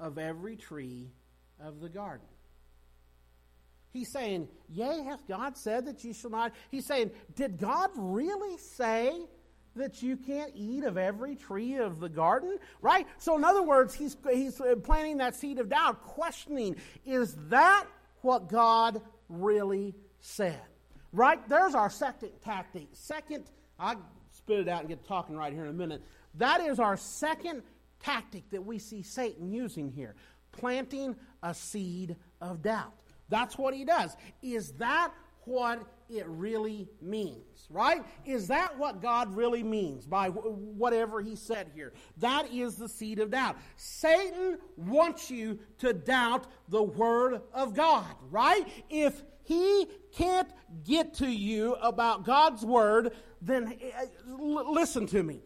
of 0.00 0.18
every 0.18 0.56
tree 0.56 1.12
of 1.60 1.80
the 1.80 1.88
garden. 1.88 2.26
He's 3.94 4.10
saying, 4.10 4.48
Yea, 4.68 5.04
hath 5.04 5.26
God 5.28 5.56
said 5.56 5.86
that 5.86 6.02
you 6.02 6.12
shall 6.12 6.30
not? 6.30 6.52
He's 6.70 6.84
saying, 6.84 7.12
Did 7.36 7.58
God 7.58 7.90
really 7.94 8.58
say 8.58 9.12
that 9.76 10.02
you 10.02 10.16
can't 10.16 10.52
eat 10.54 10.82
of 10.82 10.98
every 10.98 11.36
tree 11.36 11.76
of 11.76 12.00
the 12.00 12.08
garden? 12.08 12.58
Right? 12.82 13.06
So, 13.18 13.36
in 13.36 13.44
other 13.44 13.62
words, 13.62 13.94
he's, 13.94 14.16
he's 14.32 14.60
planting 14.82 15.18
that 15.18 15.36
seed 15.36 15.60
of 15.60 15.68
doubt, 15.68 16.02
questioning, 16.02 16.74
Is 17.06 17.36
that 17.50 17.86
what 18.22 18.48
God 18.48 19.00
really 19.28 19.94
said? 20.18 20.60
Right? 21.12 21.48
There's 21.48 21.76
our 21.76 21.88
second 21.88 22.32
tactic. 22.42 22.88
Second, 22.94 23.44
I'll 23.78 24.02
spit 24.32 24.58
it 24.58 24.68
out 24.68 24.80
and 24.80 24.88
get 24.88 25.06
talking 25.06 25.36
right 25.36 25.52
here 25.52 25.62
in 25.64 25.70
a 25.70 25.72
minute. 25.72 26.02
That 26.34 26.60
is 26.62 26.80
our 26.80 26.96
second 26.96 27.62
tactic 28.00 28.50
that 28.50 28.66
we 28.66 28.80
see 28.80 29.02
Satan 29.02 29.52
using 29.52 29.90
here 29.90 30.16
planting 30.56 31.16
a 31.42 31.54
seed 31.54 32.16
of 32.40 32.62
doubt. 32.62 32.92
That's 33.28 33.58
what 33.58 33.74
he 33.74 33.84
does. 33.84 34.16
Is 34.42 34.72
that 34.72 35.12
what 35.44 35.82
it 36.08 36.26
really 36.26 36.88
means, 37.00 37.66
right? 37.70 38.02
Is 38.24 38.48
that 38.48 38.78
what 38.78 39.02
God 39.02 39.34
really 39.34 39.62
means 39.62 40.06
by 40.06 40.28
whatever 40.28 41.20
he 41.20 41.36
said 41.36 41.70
here? 41.74 41.92
That 42.18 42.52
is 42.52 42.76
the 42.76 42.88
seed 42.88 43.18
of 43.18 43.30
doubt. 43.30 43.56
Satan 43.76 44.58
wants 44.76 45.30
you 45.30 45.58
to 45.78 45.92
doubt 45.92 46.46
the 46.68 46.82
word 46.82 47.40
of 47.52 47.74
God, 47.74 48.14
right? 48.30 48.66
If 48.90 49.22
he 49.42 49.86
can't 50.14 50.48
get 50.84 51.14
to 51.14 51.26
you 51.26 51.74
about 51.74 52.24
God's 52.24 52.64
word, 52.64 53.12
then 53.42 53.78
uh, 53.98 54.62
listen 54.70 55.06
to 55.08 55.22
me 55.22 55.42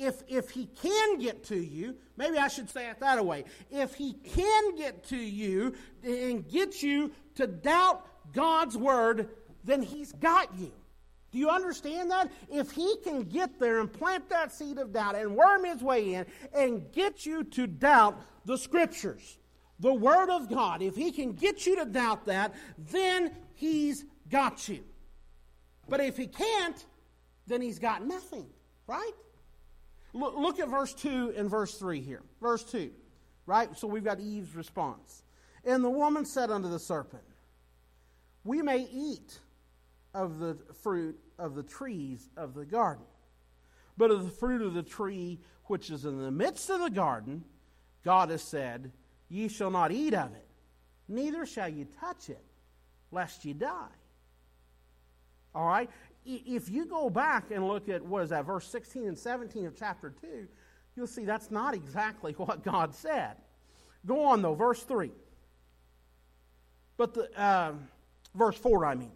if, 0.00 0.22
if 0.28 0.50
he 0.50 0.66
can 0.66 1.18
get 1.18 1.44
to 1.44 1.56
you, 1.56 1.94
maybe 2.16 2.38
I 2.38 2.48
should 2.48 2.70
say 2.70 2.88
it 2.88 3.00
that 3.00 3.24
way. 3.24 3.44
If 3.70 3.94
he 3.94 4.14
can 4.14 4.74
get 4.74 5.04
to 5.08 5.16
you 5.16 5.74
and 6.02 6.48
get 6.48 6.82
you 6.82 7.12
to 7.34 7.46
doubt 7.46 8.06
God's 8.32 8.76
word, 8.76 9.28
then 9.62 9.82
he's 9.82 10.12
got 10.12 10.58
you. 10.58 10.72
Do 11.30 11.38
you 11.38 11.50
understand 11.50 12.10
that? 12.10 12.32
If 12.50 12.72
he 12.72 12.96
can 13.04 13.24
get 13.24 13.60
there 13.60 13.80
and 13.80 13.92
plant 13.92 14.28
that 14.30 14.52
seed 14.52 14.78
of 14.78 14.92
doubt 14.92 15.16
and 15.16 15.36
worm 15.36 15.64
his 15.64 15.82
way 15.82 16.14
in 16.14 16.26
and 16.54 16.90
get 16.92 17.26
you 17.26 17.44
to 17.44 17.66
doubt 17.66 18.20
the 18.46 18.56
scriptures, 18.56 19.38
the 19.78 19.94
word 19.94 20.30
of 20.30 20.48
God, 20.48 20.82
if 20.82 20.96
he 20.96 21.12
can 21.12 21.32
get 21.32 21.66
you 21.66 21.76
to 21.76 21.84
doubt 21.84 22.24
that, 22.24 22.54
then 22.78 23.36
he's 23.54 24.04
got 24.28 24.66
you. 24.68 24.82
But 25.88 26.00
if 26.00 26.16
he 26.16 26.26
can't, 26.26 26.84
then 27.46 27.60
he's 27.60 27.78
got 27.78 28.04
nothing, 28.04 28.46
right? 28.86 29.12
Look, 30.12 30.36
look 30.36 30.60
at 30.60 30.68
verse 30.68 30.92
2 30.94 31.34
and 31.36 31.48
verse 31.48 31.74
3 31.74 32.00
here. 32.00 32.22
Verse 32.40 32.64
2, 32.64 32.90
right? 33.46 33.76
So 33.76 33.86
we've 33.86 34.04
got 34.04 34.20
Eve's 34.20 34.54
response. 34.54 35.22
And 35.64 35.84
the 35.84 35.90
woman 35.90 36.24
said 36.24 36.50
unto 36.50 36.68
the 36.68 36.78
serpent, 36.78 37.22
We 38.44 38.62
may 38.62 38.88
eat 38.92 39.38
of 40.14 40.38
the 40.38 40.56
fruit 40.82 41.18
of 41.38 41.54
the 41.54 41.62
trees 41.62 42.28
of 42.36 42.54
the 42.54 42.64
garden, 42.64 43.04
but 43.96 44.10
of 44.10 44.24
the 44.24 44.30
fruit 44.30 44.62
of 44.62 44.74
the 44.74 44.82
tree 44.82 45.38
which 45.64 45.90
is 45.90 46.04
in 46.04 46.20
the 46.20 46.30
midst 46.30 46.68
of 46.70 46.80
the 46.80 46.90
garden, 46.90 47.44
God 48.04 48.30
has 48.30 48.42
said, 48.42 48.90
Ye 49.28 49.48
shall 49.48 49.70
not 49.70 49.92
eat 49.92 50.14
of 50.14 50.32
it, 50.32 50.48
neither 51.08 51.46
shall 51.46 51.68
ye 51.68 51.86
touch 52.00 52.28
it, 52.28 52.44
lest 53.12 53.44
ye 53.44 53.52
die. 53.52 53.94
All 55.54 55.66
right? 55.66 55.90
If 56.24 56.68
you 56.68 56.86
go 56.86 57.10
back 57.10 57.50
and 57.50 57.66
look 57.66 57.88
at, 57.88 58.04
what 58.04 58.22
is 58.22 58.30
that, 58.30 58.44
verse 58.44 58.66
16 58.66 59.06
and 59.06 59.18
17 59.18 59.66
of 59.66 59.76
chapter 59.76 60.14
2, 60.20 60.46
you'll 60.96 61.06
see 61.06 61.24
that's 61.24 61.50
not 61.50 61.74
exactly 61.74 62.32
what 62.36 62.62
God 62.62 62.94
said. 62.94 63.36
Go 64.06 64.24
on, 64.24 64.42
though, 64.42 64.54
verse 64.54 64.82
3. 64.82 65.10
But 66.96 67.14
the, 67.14 67.40
uh, 67.40 67.72
verse 68.34 68.56
4, 68.56 68.86
I 68.86 68.94
mean. 68.94 69.12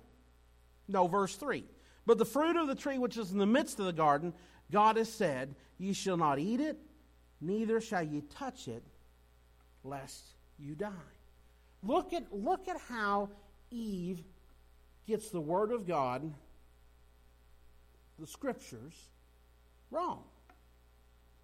No, 0.89 1.07
verse 1.07 1.37
3. 1.37 1.65
But 2.07 2.19
the 2.19 2.25
fruit 2.25 2.57
of 2.57 2.69
the 2.69 2.75
tree 2.75 2.99
which 2.99 3.17
is 3.17 3.33
in 3.33 3.39
the 3.39 3.47
midst 3.47 3.79
of 3.79 3.87
the 3.87 3.93
garden, 3.93 4.35
God 4.71 4.97
has 4.97 5.11
said, 5.11 5.55
Ye 5.79 5.93
shall 5.93 6.17
not 6.17 6.39
eat 6.39 6.61
it, 6.61 6.79
neither 7.41 7.81
shall 7.81 8.03
ye 8.03 8.23
touch 8.23 8.69
it, 8.69 8.83
lest 9.83 10.23
you 10.59 10.75
die. 10.75 10.91
Look 11.83 12.13
at, 12.13 12.25
look 12.33 12.69
at 12.69 12.77
how 12.89 13.31
Eve 13.71 14.23
gets 15.07 15.31
the 15.31 15.41
word 15.41 15.73
of 15.73 15.87
God 15.87 16.33
the 18.19 18.27
scriptures 18.27 18.95
wrong. 19.91 20.25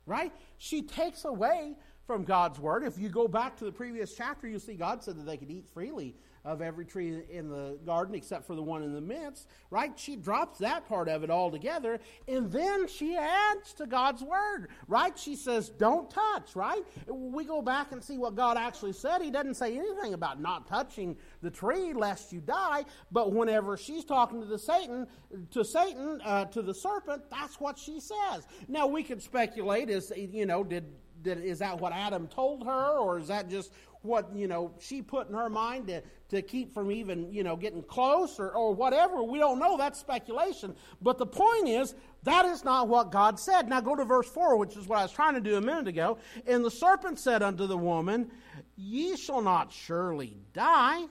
Right? 0.07 0.33
She 0.59 0.83
takes 0.83 1.25
away 1.25 1.77
from 2.07 2.25
God's 2.25 2.59
word. 2.59 2.83
If 2.83 2.99
you 2.99 3.09
go 3.09 3.29
back 3.29 3.57
to 3.59 3.65
the 3.65 3.73
previous 3.73 4.15
chapter, 4.15 4.49
you'll 4.49 4.61
see 4.61 4.75
God 4.75 5.03
said 5.03 5.17
that 5.17 5.27
they 5.27 5.37
could 5.37 5.50
eat 5.50 5.67
freely 5.73 6.17
of 6.44 6.62
every 6.62 6.85
tree 6.85 7.23
in 7.30 7.49
the 7.49 7.78
garden 7.85 8.14
except 8.14 8.47
for 8.47 8.54
the 8.54 8.62
one 8.62 8.82
in 8.82 8.94
the 8.94 9.00
midst, 9.00 9.49
right? 9.70 9.92
She 9.99 10.16
drops 10.16 10.59
that 10.59 10.88
part 10.88 11.09
of 11.09 11.23
it 11.23 11.30
altogether, 11.30 12.00
and 12.26 12.50
then 12.50 12.88
she 12.88 13.16
adds 13.16 13.75
to 13.75 13.87
God's 13.87 14.23
word, 14.23 14.68
right? 14.88 15.18
She 15.18 15.37
says, 15.37 15.68
don't 15.68 16.11
touch, 16.11 16.56
right? 16.56 16.82
We 17.06 17.44
go 17.44 17.61
back 17.62 17.92
and 17.92 18.02
see 18.02 18.18
what 18.18 18.35
God 18.35 18.56
actually 18.56 18.92
said. 18.92 19.20
He 19.20 19.30
doesn't 19.30 19.54
say 19.54 19.76
anything 19.76 20.14
about 20.14 20.40
not 20.40 20.66
touching 20.66 21.16
the 21.42 21.50
tree 21.50 21.92
lest 21.92 22.32
you 22.32 22.40
die, 22.40 22.85
but 23.12 23.32
whenever 23.32 23.76
she's 23.76 24.04
talking 24.04 24.40
to 24.40 24.47
the 24.47 24.59
Satan, 24.59 25.06
to 25.50 25.64
Satan, 25.64 26.20
uh, 26.25 26.47
to 26.47 26.62
the 26.62 26.75
serpent, 26.75 27.23
that's 27.30 27.61
what 27.61 27.78
she 27.78 28.00
says. 28.00 28.47
Now 28.68 28.87
we 28.87 29.02
could 29.02 29.23
speculate, 29.23 29.90
is 29.90 30.12
you 30.16 30.47
know, 30.47 30.64
did 30.64 30.85
did, 31.23 31.42
is 31.42 31.59
that 31.59 31.78
what 31.78 31.92
Adam 31.92 32.26
told 32.28 32.64
her, 32.64 32.99
or 32.99 33.18
is 33.18 33.28
that 33.28 33.49
just 33.49 33.73
what 34.02 34.35
you 34.35 34.49
know 34.49 34.73
she 34.78 35.02
put 35.02 35.28
in 35.28 35.35
her 35.35 35.50
mind 35.50 35.88
to, 35.88 36.02
to 36.30 36.42
keep 36.42 36.73
from 36.73 36.90
even 36.90 37.33
you 37.33 37.42
know 37.42 37.57
getting 37.57 37.83
close 37.83 38.38
or, 38.38 38.50
or 38.50 38.75
whatever. 38.75 39.23
We 39.23 39.38
don't 39.38 39.59
know. 39.59 39.76
That's 39.76 39.99
speculation. 39.99 40.75
But 41.02 41.19
the 41.19 41.26
point 41.26 41.69
is 41.69 41.95
that 42.23 42.45
is 42.47 42.64
not 42.64 42.88
what 42.88 43.12
god 43.12 43.38
said. 43.38 43.69
Now 43.69 43.80
go 43.80 43.95
to 43.95 44.04
verse 44.04 44.28
4 44.28 44.57
which 44.57 44.76
is 44.76 44.87
what 44.87 44.99
i 44.99 45.02
was 45.02 45.12
trying 45.12 45.35
to 45.35 45.40
do 45.40 45.57
a 45.57 45.61
minute 45.61 45.88
ago. 45.88 46.19
And 46.47 46.64
the 46.64 46.71
serpent 46.71 47.19
said 47.19 47.42
unto 47.42 47.66
the 47.66 47.78
woman 47.78 48.30
ye 48.76 49.16
shall 49.16 49.42
not 49.42 49.73
surely 49.73 50.37
die. 50.52 51.07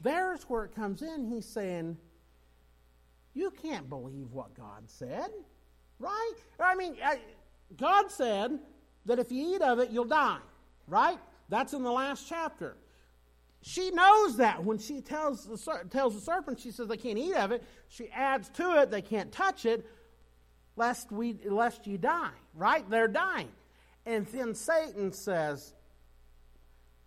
There's 0.00 0.42
where 0.44 0.64
it 0.64 0.74
comes 0.74 1.02
in. 1.02 1.24
He's 1.24 1.46
saying 1.46 1.96
you 3.34 3.50
can't 3.50 3.88
believe 3.88 4.32
what 4.32 4.54
god 4.54 4.84
said 4.86 5.30
right? 6.02 6.34
I 6.60 6.74
mean 6.74 6.96
god 7.76 8.10
said 8.10 8.58
that 9.06 9.18
if 9.18 9.32
you 9.32 9.54
eat 9.54 9.62
of 9.62 9.78
it 9.78 9.90
you'll 9.90 10.04
die 10.04 10.38
right 10.86 11.18
that's 11.48 11.72
in 11.72 11.82
the 11.82 11.92
last 11.92 12.26
chapter. 12.28 12.76
She 13.62 13.90
knows 13.90 14.38
that 14.38 14.64
when 14.64 14.78
she 14.78 15.00
tells 15.00 15.46
the, 15.46 15.84
tells 15.90 16.14
the 16.14 16.20
serpent, 16.20 16.58
she 16.58 16.72
says 16.72 16.88
they 16.88 16.96
can't 16.96 17.18
eat 17.18 17.34
of 17.34 17.52
it. 17.52 17.62
She 17.88 18.08
adds 18.10 18.48
to 18.50 18.82
it, 18.82 18.90
they 18.90 19.02
can't 19.02 19.30
touch 19.30 19.66
it, 19.66 19.86
lest, 20.74 21.12
we, 21.12 21.38
lest 21.44 21.86
you 21.86 21.96
die. 21.96 22.30
Right? 22.54 22.88
They're 22.90 23.08
dying. 23.08 23.50
And 24.04 24.26
then 24.26 24.54
Satan 24.54 25.12
says, 25.12 25.74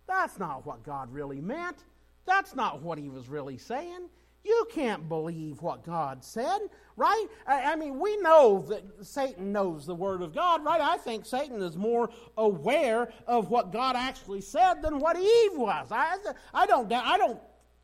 That's 0.06 0.38
not 0.38 0.64
what 0.64 0.82
God 0.82 1.12
really 1.12 1.42
meant. 1.42 1.76
That's 2.24 2.54
not 2.54 2.80
what 2.82 2.98
he 2.98 3.08
was 3.08 3.28
really 3.28 3.58
saying. 3.58 4.08
You 4.46 4.68
can't 4.70 5.08
believe 5.08 5.60
what 5.60 5.84
God 5.84 6.22
said, 6.22 6.58
right? 6.96 7.26
I, 7.48 7.74
mean, 7.74 7.98
we 7.98 8.16
know 8.18 8.64
that 8.68 8.84
Satan 9.04 9.50
knows 9.50 9.86
the 9.86 9.94
Word 9.94 10.22
of 10.22 10.32
God, 10.32 10.64
right? 10.64 10.80
I 10.80 10.98
think 10.98 11.26
Satan 11.26 11.60
is 11.60 11.76
more 11.76 12.10
aware 12.36 13.12
of 13.26 13.50
what 13.50 13.72
God 13.72 13.96
actually 13.96 14.40
said 14.40 14.82
than 14.82 15.00
what 15.00 15.16
Eve 15.18 15.56
was. 15.56 15.88
I, 15.90 16.16
I, 16.54 16.64
don't, 16.66 16.92
I 16.92 17.18
don't 17.18 17.40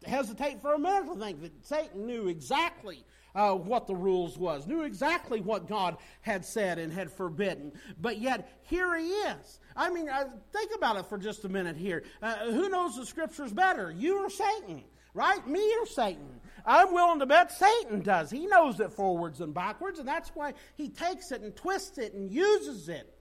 hesitate 0.06 0.62
for 0.62 0.74
a 0.74 0.78
minute 0.78 1.12
to 1.12 1.18
think 1.18 1.42
that 1.42 1.66
Satan 1.66 2.06
knew 2.06 2.28
exactly 2.28 3.04
uh, 3.34 3.54
what 3.54 3.88
the 3.88 3.96
rules 3.96 4.38
was, 4.38 4.68
knew 4.68 4.84
exactly 4.84 5.40
what 5.40 5.66
God 5.66 5.96
had 6.20 6.44
said 6.44 6.78
and 6.78 6.92
had 6.92 7.10
forbidden. 7.10 7.72
But 8.00 8.18
yet, 8.18 8.60
here 8.62 8.96
he 8.96 9.08
is. 9.08 9.58
I 9.74 9.90
mean, 9.90 10.08
uh, 10.08 10.26
think 10.52 10.70
about 10.76 10.96
it 10.96 11.06
for 11.06 11.18
just 11.18 11.44
a 11.44 11.48
minute 11.48 11.76
here. 11.76 12.04
Uh, 12.22 12.52
who 12.52 12.68
knows 12.68 12.96
the 12.96 13.04
scriptures 13.04 13.52
better, 13.52 13.90
you 13.90 14.24
or 14.24 14.30
Satan? 14.30 14.84
Right? 15.12 15.44
Me 15.46 15.74
or 15.80 15.86
Satan? 15.86 16.40
I'm 16.64 16.92
willing 16.92 17.18
to 17.20 17.26
bet 17.26 17.52
Satan 17.52 18.00
does. 18.00 18.30
He 18.30 18.46
knows 18.46 18.80
it 18.80 18.92
forwards 18.92 19.40
and 19.40 19.52
backwards, 19.52 19.98
and 19.98 20.06
that's 20.06 20.30
why 20.30 20.54
he 20.76 20.88
takes 20.88 21.32
it 21.32 21.42
and 21.42 21.54
twists 21.54 21.98
it 21.98 22.14
and 22.14 22.30
uses 22.30 22.88
it 22.88 23.12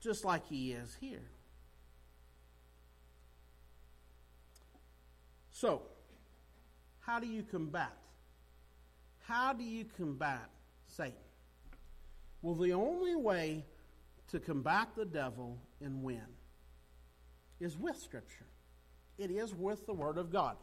just 0.00 0.24
like 0.24 0.46
he 0.46 0.72
is 0.72 0.96
here. 1.00 1.30
So, 5.50 5.82
how 7.00 7.18
do 7.18 7.26
you 7.26 7.42
combat? 7.42 7.96
How 9.20 9.52
do 9.52 9.64
you 9.64 9.84
combat 9.96 10.48
Satan? 10.86 11.14
Well, 12.42 12.54
the 12.54 12.72
only 12.72 13.16
way 13.16 13.64
to 14.28 14.38
combat 14.38 14.88
the 14.94 15.04
devil 15.04 15.58
and 15.80 16.02
win 16.02 16.22
is 17.60 17.76
with 17.76 17.96
Scripture. 17.96 18.46
It 19.18 19.30
is 19.30 19.52
with 19.54 19.84
the 19.86 19.92
Word 19.92 20.16
of 20.16 20.30
God 20.30 20.56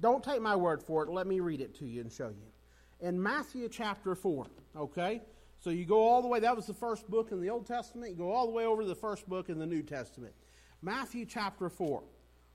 don't 0.00 0.22
take 0.22 0.40
my 0.40 0.56
word 0.56 0.82
for 0.82 1.04
it. 1.04 1.10
Let 1.10 1.26
me 1.26 1.40
read 1.40 1.60
it 1.60 1.74
to 1.78 1.86
you 1.86 2.00
and 2.00 2.12
show 2.12 2.28
you. 2.28 2.46
In 3.00 3.22
Matthew 3.22 3.68
chapter 3.68 4.14
4, 4.14 4.46
okay? 4.76 5.22
So 5.60 5.70
you 5.70 5.84
go 5.84 6.00
all 6.00 6.22
the 6.22 6.28
way, 6.28 6.40
that 6.40 6.54
was 6.54 6.66
the 6.66 6.74
first 6.74 7.08
book 7.08 7.32
in 7.32 7.40
the 7.40 7.50
Old 7.50 7.66
Testament. 7.66 8.12
You 8.12 8.16
go 8.16 8.32
all 8.32 8.46
the 8.46 8.52
way 8.52 8.64
over 8.64 8.82
to 8.82 8.88
the 8.88 8.94
first 8.94 9.28
book 9.28 9.48
in 9.48 9.58
the 9.58 9.66
New 9.66 9.82
Testament. 9.82 10.32
Matthew 10.82 11.26
chapter 11.26 11.68
4. 11.68 12.02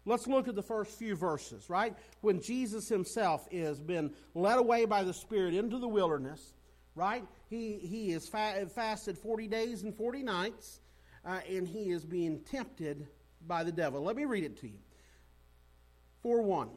Let's 0.05 0.25
look 0.25 0.47
at 0.47 0.55
the 0.55 0.63
first 0.63 0.97
few 0.97 1.15
verses, 1.15 1.69
right? 1.69 1.95
When 2.21 2.41
Jesus 2.41 2.89
himself 2.89 3.47
is 3.51 3.79
been 3.79 4.11
led 4.33 4.57
away 4.57 4.85
by 4.85 5.03
the 5.03 5.13
Spirit 5.13 5.53
into 5.53 5.77
the 5.77 5.87
wilderness, 5.87 6.53
right? 6.95 7.23
He, 7.49 7.77
he 7.77 8.11
is 8.11 8.27
fa- 8.27 8.67
fasted 8.73 9.17
40 9.17 9.47
days 9.47 9.83
and 9.83 9.95
40 9.95 10.23
nights, 10.23 10.79
uh, 11.23 11.41
and 11.47 11.67
he 11.67 11.91
is 11.91 12.03
being 12.03 12.39
tempted 12.39 13.07
by 13.45 13.63
the 13.63 13.71
devil. 13.71 14.01
Let 14.03 14.15
me 14.15 14.25
read 14.25 14.43
it 14.43 14.57
to 14.61 14.67
you. 14.67 14.79
4 16.23 16.41
1. 16.41 16.69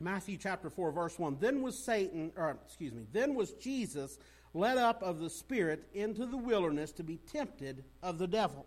Matthew 0.00 0.36
chapter 0.36 0.68
4, 0.70 0.92
verse 0.92 1.18
1. 1.18 1.38
Then 1.40 1.62
was 1.62 1.84
Satan, 1.84 2.32
or 2.36 2.58
excuse 2.64 2.92
me, 2.92 3.04
then 3.12 3.34
was 3.34 3.52
Jesus 3.52 4.18
led 4.54 4.78
up 4.78 5.02
of 5.02 5.20
the 5.20 5.30
Spirit 5.30 5.84
into 5.94 6.26
the 6.26 6.36
wilderness 6.36 6.92
to 6.92 7.02
be 7.02 7.18
tempted 7.30 7.84
of 8.02 8.18
the 8.18 8.26
devil. 8.26 8.66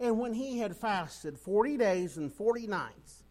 And 0.00 0.18
when 0.18 0.32
he 0.32 0.58
had 0.58 0.76
fasted 0.76 1.38
40 1.38 1.76
days 1.76 2.16
and 2.16 2.32
40 2.32 2.66
nights, 2.66 3.22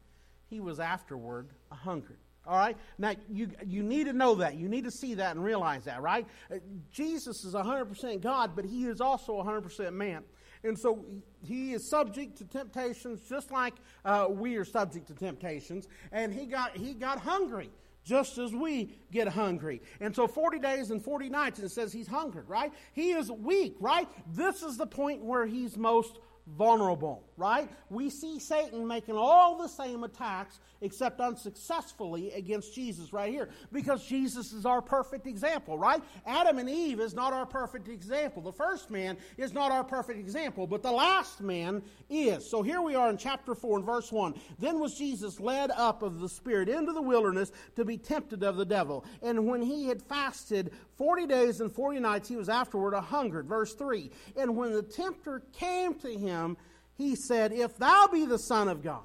he 0.50 0.60
was 0.60 0.80
afterward 0.80 1.50
a 1.72 1.76
hungered. 1.76 2.18
All 2.46 2.58
right? 2.58 2.76
Now, 2.98 3.14
you, 3.30 3.52
you 3.66 3.84
need 3.84 4.06
to 4.06 4.14
know 4.14 4.36
that. 4.36 4.56
You 4.56 4.68
need 4.68 4.86
to 4.86 4.92
see 4.92 5.16
that 5.16 5.36
and 5.36 5.44
realize 5.44 5.86
that, 5.86 6.02
right? 6.02 6.26
Uh, 6.52 6.56
Jesus 6.92 7.44
is 7.44 7.54
100% 7.54 8.22
God, 8.22 8.56
but 8.56 8.66
he 8.66 8.86
is 8.86 9.00
also 9.00 9.34
100% 9.34 9.94
man. 9.94 10.24
And 10.64 10.78
so 10.78 11.06
he 11.44 11.74
is 11.74 11.88
subject 11.88 12.38
to 12.38 12.46
temptations 12.46 13.22
just 13.28 13.52
like 13.52 13.74
uh, 14.06 14.28
we 14.30 14.56
are 14.58 14.66
subject 14.66 15.08
to 15.08 15.14
temptations. 15.14 15.88
And 16.12 16.34
he 16.34 16.46
got, 16.46 16.78
he 16.78 16.94
got 16.94 17.20
hungry 17.20 17.72
just 18.04 18.38
as 18.38 18.54
we 18.54 18.94
get 19.12 19.28
hungry. 19.28 19.82
And 20.00 20.16
so 20.16 20.28
40 20.28 20.60
days 20.60 20.92
and 20.92 21.04
40 21.04 21.30
nights, 21.30 21.60
and 21.60 21.66
it 21.66 21.72
says 21.72 21.94
he's 21.94 22.08
hungered, 22.08 22.50
right? 22.50 22.72
He 22.94 23.12
is 23.12 23.32
weak, 23.32 23.76
right? 23.80 24.08
This 24.34 24.64
is 24.64 24.78
the 24.78 24.88
point 24.88 25.24
where 25.24 25.46
he's 25.46 25.78
most 25.78 26.20
vulnerable, 26.48 27.24
right? 27.42 27.68
We 27.90 28.10
see 28.10 28.40
Satan 28.40 28.88
making 28.88 29.18
all 29.18 29.58
the 29.58 29.68
same 29.68 30.04
attacks 30.04 30.60
except 30.82 31.20
unsuccessfully 31.20 32.32
against 32.32 32.74
Jesus 32.74 33.12
right 33.12 33.32
here 33.32 33.50
because 33.72 34.06
Jesus 34.06 34.54
is 34.54 34.66
our 34.66 34.82
perfect 34.82 35.26
example, 35.26 35.78
right? 35.78 36.02
Adam 36.26 36.60
and 36.60 36.70
Eve 36.70 37.00
is 37.00 37.14
not 37.14 37.34
our 37.34 37.46
perfect 37.46 37.88
example. 37.88 38.42
The 38.42 38.54
first 38.54 38.92
man 38.92 39.18
is 39.38 39.54
not 39.54 39.72
our 39.72 39.84
perfect 39.84 40.20
example, 40.20 40.68
but 40.68 40.84
the 40.84 40.92
last 40.92 41.42
man 41.42 41.82
is. 42.10 42.48
So 42.48 42.62
here 42.62 42.82
we 42.82 42.96
are 42.96 43.10
in 43.10 43.18
chapter 43.18 43.56
4 43.56 43.78
and 43.78 43.86
verse 43.86 44.12
1. 44.12 44.36
Then 44.60 44.80
was 44.80 44.96
Jesus 44.96 45.40
led 45.40 45.72
up 45.72 46.04
of 46.04 46.20
the 46.20 46.30
Spirit 46.30 46.70
into 46.70 46.94
the 46.94 47.02
wilderness 47.02 47.52
to 47.76 47.84
be 47.84 47.98
tempted 47.98 48.44
of 48.44 48.58
the 48.58 48.66
devil. 48.66 49.04
And 49.24 49.48
when 49.48 49.62
he 49.62 49.88
had 49.88 50.02
fasted 50.02 50.72
40 50.98 51.26
days 51.26 51.62
and 51.62 51.72
40 51.72 52.00
nights, 52.00 52.30
he 52.30 52.36
was 52.36 52.50
afterward 52.50 52.94
a 52.94 53.02
hungered. 53.02 53.48
Verse 53.48 53.74
3. 53.74 54.12
And 54.38 54.56
when 54.56 54.72
the 54.72 54.84
tempter 54.84 55.42
came 55.54 55.96
to 55.96 56.10
him, 56.10 56.58
he 57.02 57.16
said, 57.16 57.52
If 57.52 57.78
thou 57.78 58.08
be 58.12 58.26
the 58.26 58.40
Son 58.40 58.68
of 58.68 58.84
God, 58.84 59.04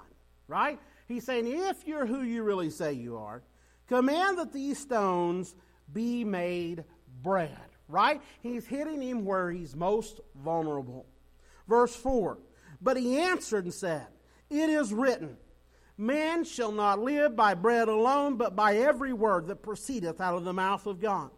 right? 0.49 0.79
He's 1.07 1.25
saying, 1.25 1.47
if 1.47 1.87
you're 1.87 2.07
who 2.07 2.23
you 2.23 2.43
really 2.43 2.71
say 2.71 2.93
you 2.93 3.17
are, 3.17 3.43
command 3.89 4.39
that 4.39 4.53
these 4.53 4.79
stones 4.79 5.55
be 5.93 6.25
made 6.25 6.85
bread. 7.23 7.57
Right? 7.89 8.21
He's 8.43 8.67
hitting 8.67 9.01
him 9.01 9.25
where 9.25 9.51
he's 9.51 9.77
most 9.77 10.21
vulnerable. 10.35 11.07
Verse 11.69 11.95
4 11.95 12.39
But 12.81 12.97
he 12.97 13.19
answered 13.19 13.65
and 13.65 13.75
said, 13.75 14.07
It 14.51 14.69
is 14.69 14.93
written, 14.93 15.37
Man 15.97 16.43
shall 16.43 16.73
not 16.73 16.99
live 16.99 17.37
by 17.37 17.55
bread 17.55 17.87
alone, 17.87 18.37
but 18.37 18.57
by 18.57 18.77
every 18.77 19.13
word 19.13 19.47
that 19.47 19.63
proceedeth 19.63 20.21
out 20.21 20.35
of 20.35 20.45
the 20.45 20.53
mouth 20.53 20.87
of 20.87 21.01
God. 21.01 21.31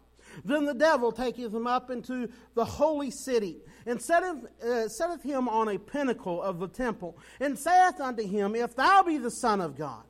Then 0.44 0.64
the 0.64 0.74
devil 0.74 1.12
taketh 1.12 1.52
him 1.52 1.66
up 1.66 1.90
into 1.90 2.28
the 2.54 2.64
holy 2.64 3.10
city, 3.10 3.58
and 3.86 4.00
setteth, 4.00 4.44
uh, 4.62 4.88
setteth 4.88 5.22
him 5.22 5.48
on 5.48 5.68
a 5.68 5.78
pinnacle 5.78 6.42
of 6.42 6.58
the 6.58 6.68
temple, 6.68 7.18
and 7.40 7.58
saith 7.58 8.00
unto 8.00 8.26
him, 8.26 8.54
If 8.54 8.76
thou 8.76 9.02
be 9.02 9.18
the 9.18 9.30
Son 9.30 9.60
of 9.60 9.76
God, 9.76 10.04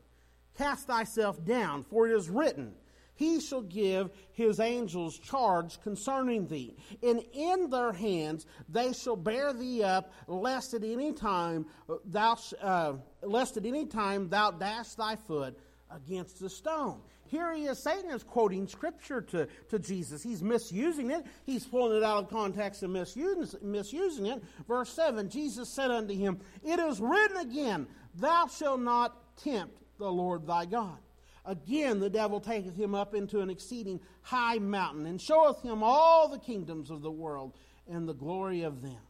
cast 0.57 0.87
thyself 0.87 1.45
down, 1.45 1.85
for 1.85 2.09
it 2.09 2.17
is 2.17 2.29
written, 2.29 2.75
He 3.15 3.41
shall 3.41 3.63
give 3.63 4.11
his 4.33 4.61
angels 4.61 5.19
charge 5.19 5.81
concerning 5.83 6.47
thee, 6.47 6.77
and 7.03 7.23
in 7.33 7.71
their 7.71 7.93
hands 7.93 8.47
they 8.69 8.93
shall 8.93 9.17
bear 9.17 9.53
thee 9.53 9.83
up, 9.83 10.13
lest 10.27 10.75
at 10.75 10.85
any 10.85 11.13
time 11.13 11.67
thou, 12.05 12.37
uh, 12.61 12.95
lest 13.23 13.57
at 13.57 13.67
any 13.67 13.87
time 13.87 14.29
thou 14.29 14.51
dash 14.51 14.95
thy 14.95 15.17
foot 15.17 15.59
against 15.91 16.41
the 16.41 16.51
stone. 16.51 17.01
Here 17.29 17.53
he 17.55 17.67
is, 17.67 17.79
Satan 17.79 18.11
is 18.11 18.23
quoting 18.23 18.67
scripture 18.67 19.21
to, 19.21 19.49
to 19.69 19.79
Jesus. 19.79 20.23
He's 20.23 20.43
misusing 20.43 21.11
it. 21.11 21.27
He's 21.45 21.67
pulling 21.67 21.99
it 21.99 22.03
out 22.03 22.25
of 22.25 22.31
context 22.31 22.83
and 22.83 22.93
misusing, 22.93 23.59
misusing 23.63 24.27
it. 24.27 24.43
Verse 24.67 24.91
7 24.91 25.29
Jesus 25.29 25.69
said 25.69 25.91
unto 25.91 26.15
him, 26.15 26.41
It 26.65 26.79
is 26.79 27.01
written 27.01 27.37
again, 27.37 27.87
Thou 28.15 28.47
shalt 28.47 28.81
not 28.81 29.37
tempt 29.37 29.79
the 29.99 30.11
Lord 30.11 30.47
thy 30.47 30.65
God. 30.65 30.99
Again, 31.45 32.01
the 32.01 32.11
devil 32.11 32.41
taketh 32.41 32.77
him 32.77 32.95
up 32.95 33.15
into 33.15 33.41
an 33.41 33.51
exceeding 33.51 34.01
high 34.23 34.59
mountain, 34.59 35.07
and 35.07 35.21
showeth 35.21 35.63
him 35.63 35.83
all 35.83 36.29
the 36.29 36.39
kingdoms 36.39 36.91
of 36.91 37.03
the 37.03 37.11
world 37.11 37.55
and 37.89 38.09
the 38.09 38.15
glory 38.15 38.63
of 38.63 38.83
them, 38.83 39.01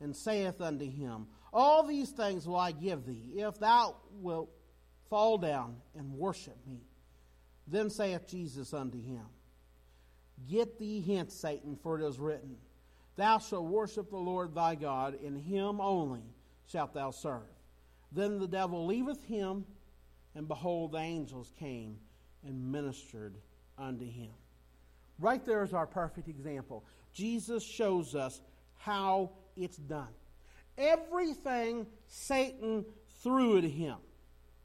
and 0.00 0.16
saith 0.16 0.60
unto 0.60 0.90
him, 0.90 1.26
All 1.52 1.82
these 1.82 2.10
things 2.10 2.46
will 2.46 2.56
I 2.56 2.72
give 2.72 3.04
thee, 3.04 3.34
if 3.36 3.58
thou 3.58 3.96
wilt 4.12 4.50
fall 5.10 5.36
down 5.36 5.76
and 5.94 6.12
worship 6.12 6.56
me. 6.66 6.80
Then 7.66 7.90
saith 7.90 8.28
Jesus 8.28 8.72
unto 8.74 9.00
him, 9.00 9.24
Get 10.48 10.78
thee 10.78 11.00
hence, 11.00 11.34
Satan, 11.34 11.76
for 11.82 11.98
it 11.98 12.04
is 12.04 12.18
written, 12.18 12.56
Thou 13.16 13.38
shalt 13.38 13.64
worship 13.64 14.10
the 14.10 14.16
Lord 14.16 14.54
thy 14.54 14.74
God, 14.74 15.18
and 15.24 15.38
him 15.38 15.80
only 15.80 16.22
shalt 16.66 16.94
thou 16.94 17.10
serve. 17.10 17.42
Then 18.10 18.38
the 18.38 18.48
devil 18.48 18.86
leaveth 18.86 19.24
him 19.24 19.64
and 20.34 20.48
behold, 20.48 20.92
the 20.92 20.98
angels 20.98 21.52
came 21.58 21.98
and 22.44 22.72
ministered 22.72 23.34
unto 23.78 24.04
him. 24.04 24.30
Right 25.18 25.44
there 25.44 25.62
is 25.62 25.74
our 25.74 25.86
perfect 25.86 26.28
example. 26.28 26.84
Jesus 27.12 27.62
shows 27.62 28.14
us 28.14 28.40
how 28.78 29.30
it's 29.56 29.76
done. 29.76 30.08
Everything 30.78 31.86
Satan 32.06 32.84
threw 33.22 33.58
at 33.58 33.64
him. 33.64 33.96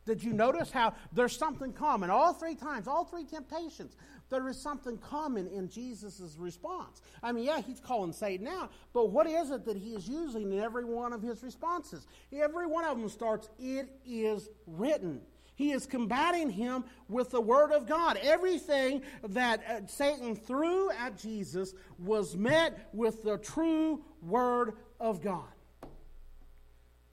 Did 0.08 0.24
you 0.24 0.32
notice 0.32 0.72
how 0.72 0.94
there's 1.12 1.36
something 1.36 1.74
common? 1.74 2.10
All 2.10 2.34
three 2.34 2.56
times, 2.56 2.88
all 2.88 3.04
three 3.04 3.26
temptations, 3.26 3.98
there 4.30 4.48
is 4.48 4.60
something 4.60 4.98
common 4.98 5.48
in 5.48 5.70
Jesus' 5.70 6.36
response. 6.40 7.02
I 7.22 7.34
mean, 7.34 7.44
yeah, 7.44 7.62
he's 7.62 7.82
calling 7.82 8.14
Satan 8.14 8.48
out, 8.48 8.72
but 8.94 9.12
what 9.12 9.28
is 9.28 9.52
it 9.52 9.66
that 9.66 9.76
he 9.76 9.96
is 9.96 10.08
using 10.08 10.54
in 10.54 10.60
every 10.60 10.86
one 10.86 11.12
of 11.12 11.22
his 11.22 11.44
responses? 11.44 12.08
Every 12.34 12.68
one 12.68 12.86
of 12.86 12.98
them 12.98 13.10
starts, 13.10 13.50
It 13.60 13.90
is 14.06 14.50
written. 14.66 15.22
He 15.56 15.72
is 15.72 15.86
combating 15.86 16.52
him 16.52 16.86
with 17.10 17.32
the 17.32 17.42
Word 17.42 17.72
of 17.72 17.86
God. 17.86 18.18
Everything 18.22 19.02
that 19.30 19.62
uh, 19.68 19.88
Satan 19.88 20.36
threw 20.36 20.90
at 20.92 21.18
Jesus 21.18 21.74
was 22.00 22.38
met 22.38 22.90
with 22.94 23.24
the 23.24 23.40
true 23.40 24.06
Word 24.22 24.74
of 25.00 25.22
God. 25.22 25.50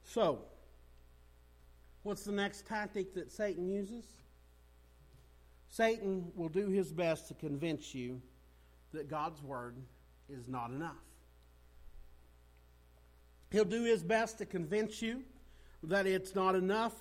So, 0.04 0.42
what's 2.04 2.22
the 2.22 2.32
next 2.32 2.66
tactic 2.66 3.12
that 3.14 3.32
Satan 3.32 3.68
uses? 3.68 4.04
Satan 5.68 6.30
will 6.36 6.48
do 6.48 6.68
his 6.68 6.92
best 6.92 7.26
to 7.28 7.34
convince 7.34 7.92
you 7.92 8.22
that 8.92 9.08
God's 9.08 9.42
Word 9.42 9.74
is 10.28 10.46
not 10.46 10.70
enough. 10.70 11.02
He'll 13.50 13.64
do 13.64 13.82
his 13.82 14.02
best 14.02 14.38
to 14.38 14.46
convince 14.46 15.02
you 15.02 15.22
that 15.82 16.06
it's 16.06 16.34
not 16.34 16.54
enough 16.54 16.92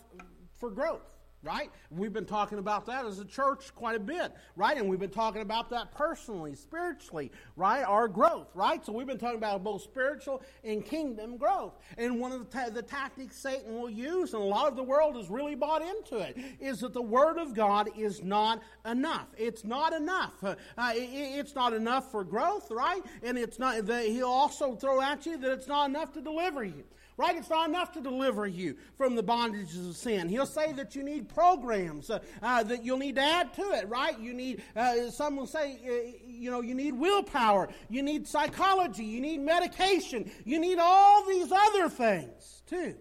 for 0.59 0.71
growth 0.71 1.12
right? 1.43 1.69
We've 1.91 2.13
been 2.13 2.25
talking 2.25 2.57
about 2.57 2.85
that 2.85 3.05
as 3.05 3.19
a 3.19 3.25
church 3.25 3.75
quite 3.75 3.95
a 3.95 3.99
bit, 3.99 4.31
right? 4.55 4.77
And 4.77 4.89
we've 4.89 4.99
been 4.99 5.09
talking 5.09 5.41
about 5.41 5.69
that 5.71 5.91
personally, 5.91 6.55
spiritually, 6.55 7.31
right? 7.57 7.83
Our 7.83 8.07
growth, 8.07 8.47
right? 8.55 8.83
So 8.83 8.93
we've 8.93 9.05
been 9.07 9.17
talking 9.17 9.37
about 9.37 9.63
both 9.63 9.81
spiritual 9.81 10.41
and 10.63 10.85
kingdom 10.85 11.37
growth. 11.37 11.73
And 11.97 12.19
one 12.19 12.31
of 12.31 12.39
the, 12.39 12.57
ta- 12.57 12.69
the 12.69 12.81
tactics 12.81 13.37
Satan 13.37 13.75
will 13.75 13.89
use, 13.89 14.33
and 14.33 14.41
a 14.41 14.45
lot 14.45 14.67
of 14.67 14.75
the 14.75 14.83
world 14.83 15.17
has 15.17 15.29
really 15.29 15.55
bought 15.55 15.81
into 15.81 16.17
it, 16.17 16.37
is 16.59 16.79
that 16.79 16.93
the 16.93 17.01
Word 17.01 17.37
of 17.37 17.53
God 17.53 17.89
is 17.97 18.23
not 18.23 18.61
enough. 18.85 19.27
It's 19.37 19.65
not 19.65 19.93
enough. 19.93 20.33
Uh, 20.43 20.55
it, 20.95 21.09
it's 21.39 21.55
not 21.55 21.73
enough 21.73 22.09
for 22.09 22.23
growth, 22.23 22.71
right? 22.71 23.01
And 23.21 23.37
it's 23.37 23.59
not. 23.59 23.85
The, 23.85 24.01
he'll 24.03 24.27
also 24.27 24.75
throw 24.75 25.01
at 25.01 25.25
you 25.25 25.37
that 25.37 25.51
it's 25.51 25.67
not 25.67 25.89
enough 25.89 26.13
to 26.13 26.21
deliver 26.21 26.63
you. 26.63 26.83
Right? 27.17 27.35
It's 27.35 27.49
not 27.49 27.69
enough 27.69 27.91
to 27.93 28.01
deliver 28.01 28.47
you 28.47 28.75
from 28.97 29.15
the 29.15 29.23
bondages 29.23 29.87
of 29.87 29.95
sin. 29.95 30.29
He'll 30.29 30.45
say 30.45 30.71
that 30.73 30.95
you 30.95 31.03
need 31.03 31.29
programs 31.29 32.09
uh, 32.09 32.19
uh, 32.41 32.63
that 32.63 32.83
you'll 32.83 32.97
need 32.97 33.15
to 33.15 33.21
add 33.21 33.53
to 33.55 33.61
it, 33.73 33.87
right? 33.87 34.19
You 34.19 34.33
need, 34.33 34.63
uh, 34.75 35.09
some 35.09 35.35
will 35.35 35.47
say, 35.47 35.79
uh, 35.87 36.17
you 36.25 36.49
know, 36.49 36.61
you 36.61 36.75
need 36.75 36.93
willpower, 36.93 37.69
you 37.89 38.01
need 38.01 38.27
psychology, 38.27 39.03
you 39.03 39.21
need 39.21 39.41
medication, 39.41 40.31
you 40.43 40.59
need 40.59 40.79
all 40.79 41.25
these 41.25 41.51
other 41.51 41.89
things 41.89 42.63
too 42.67 42.95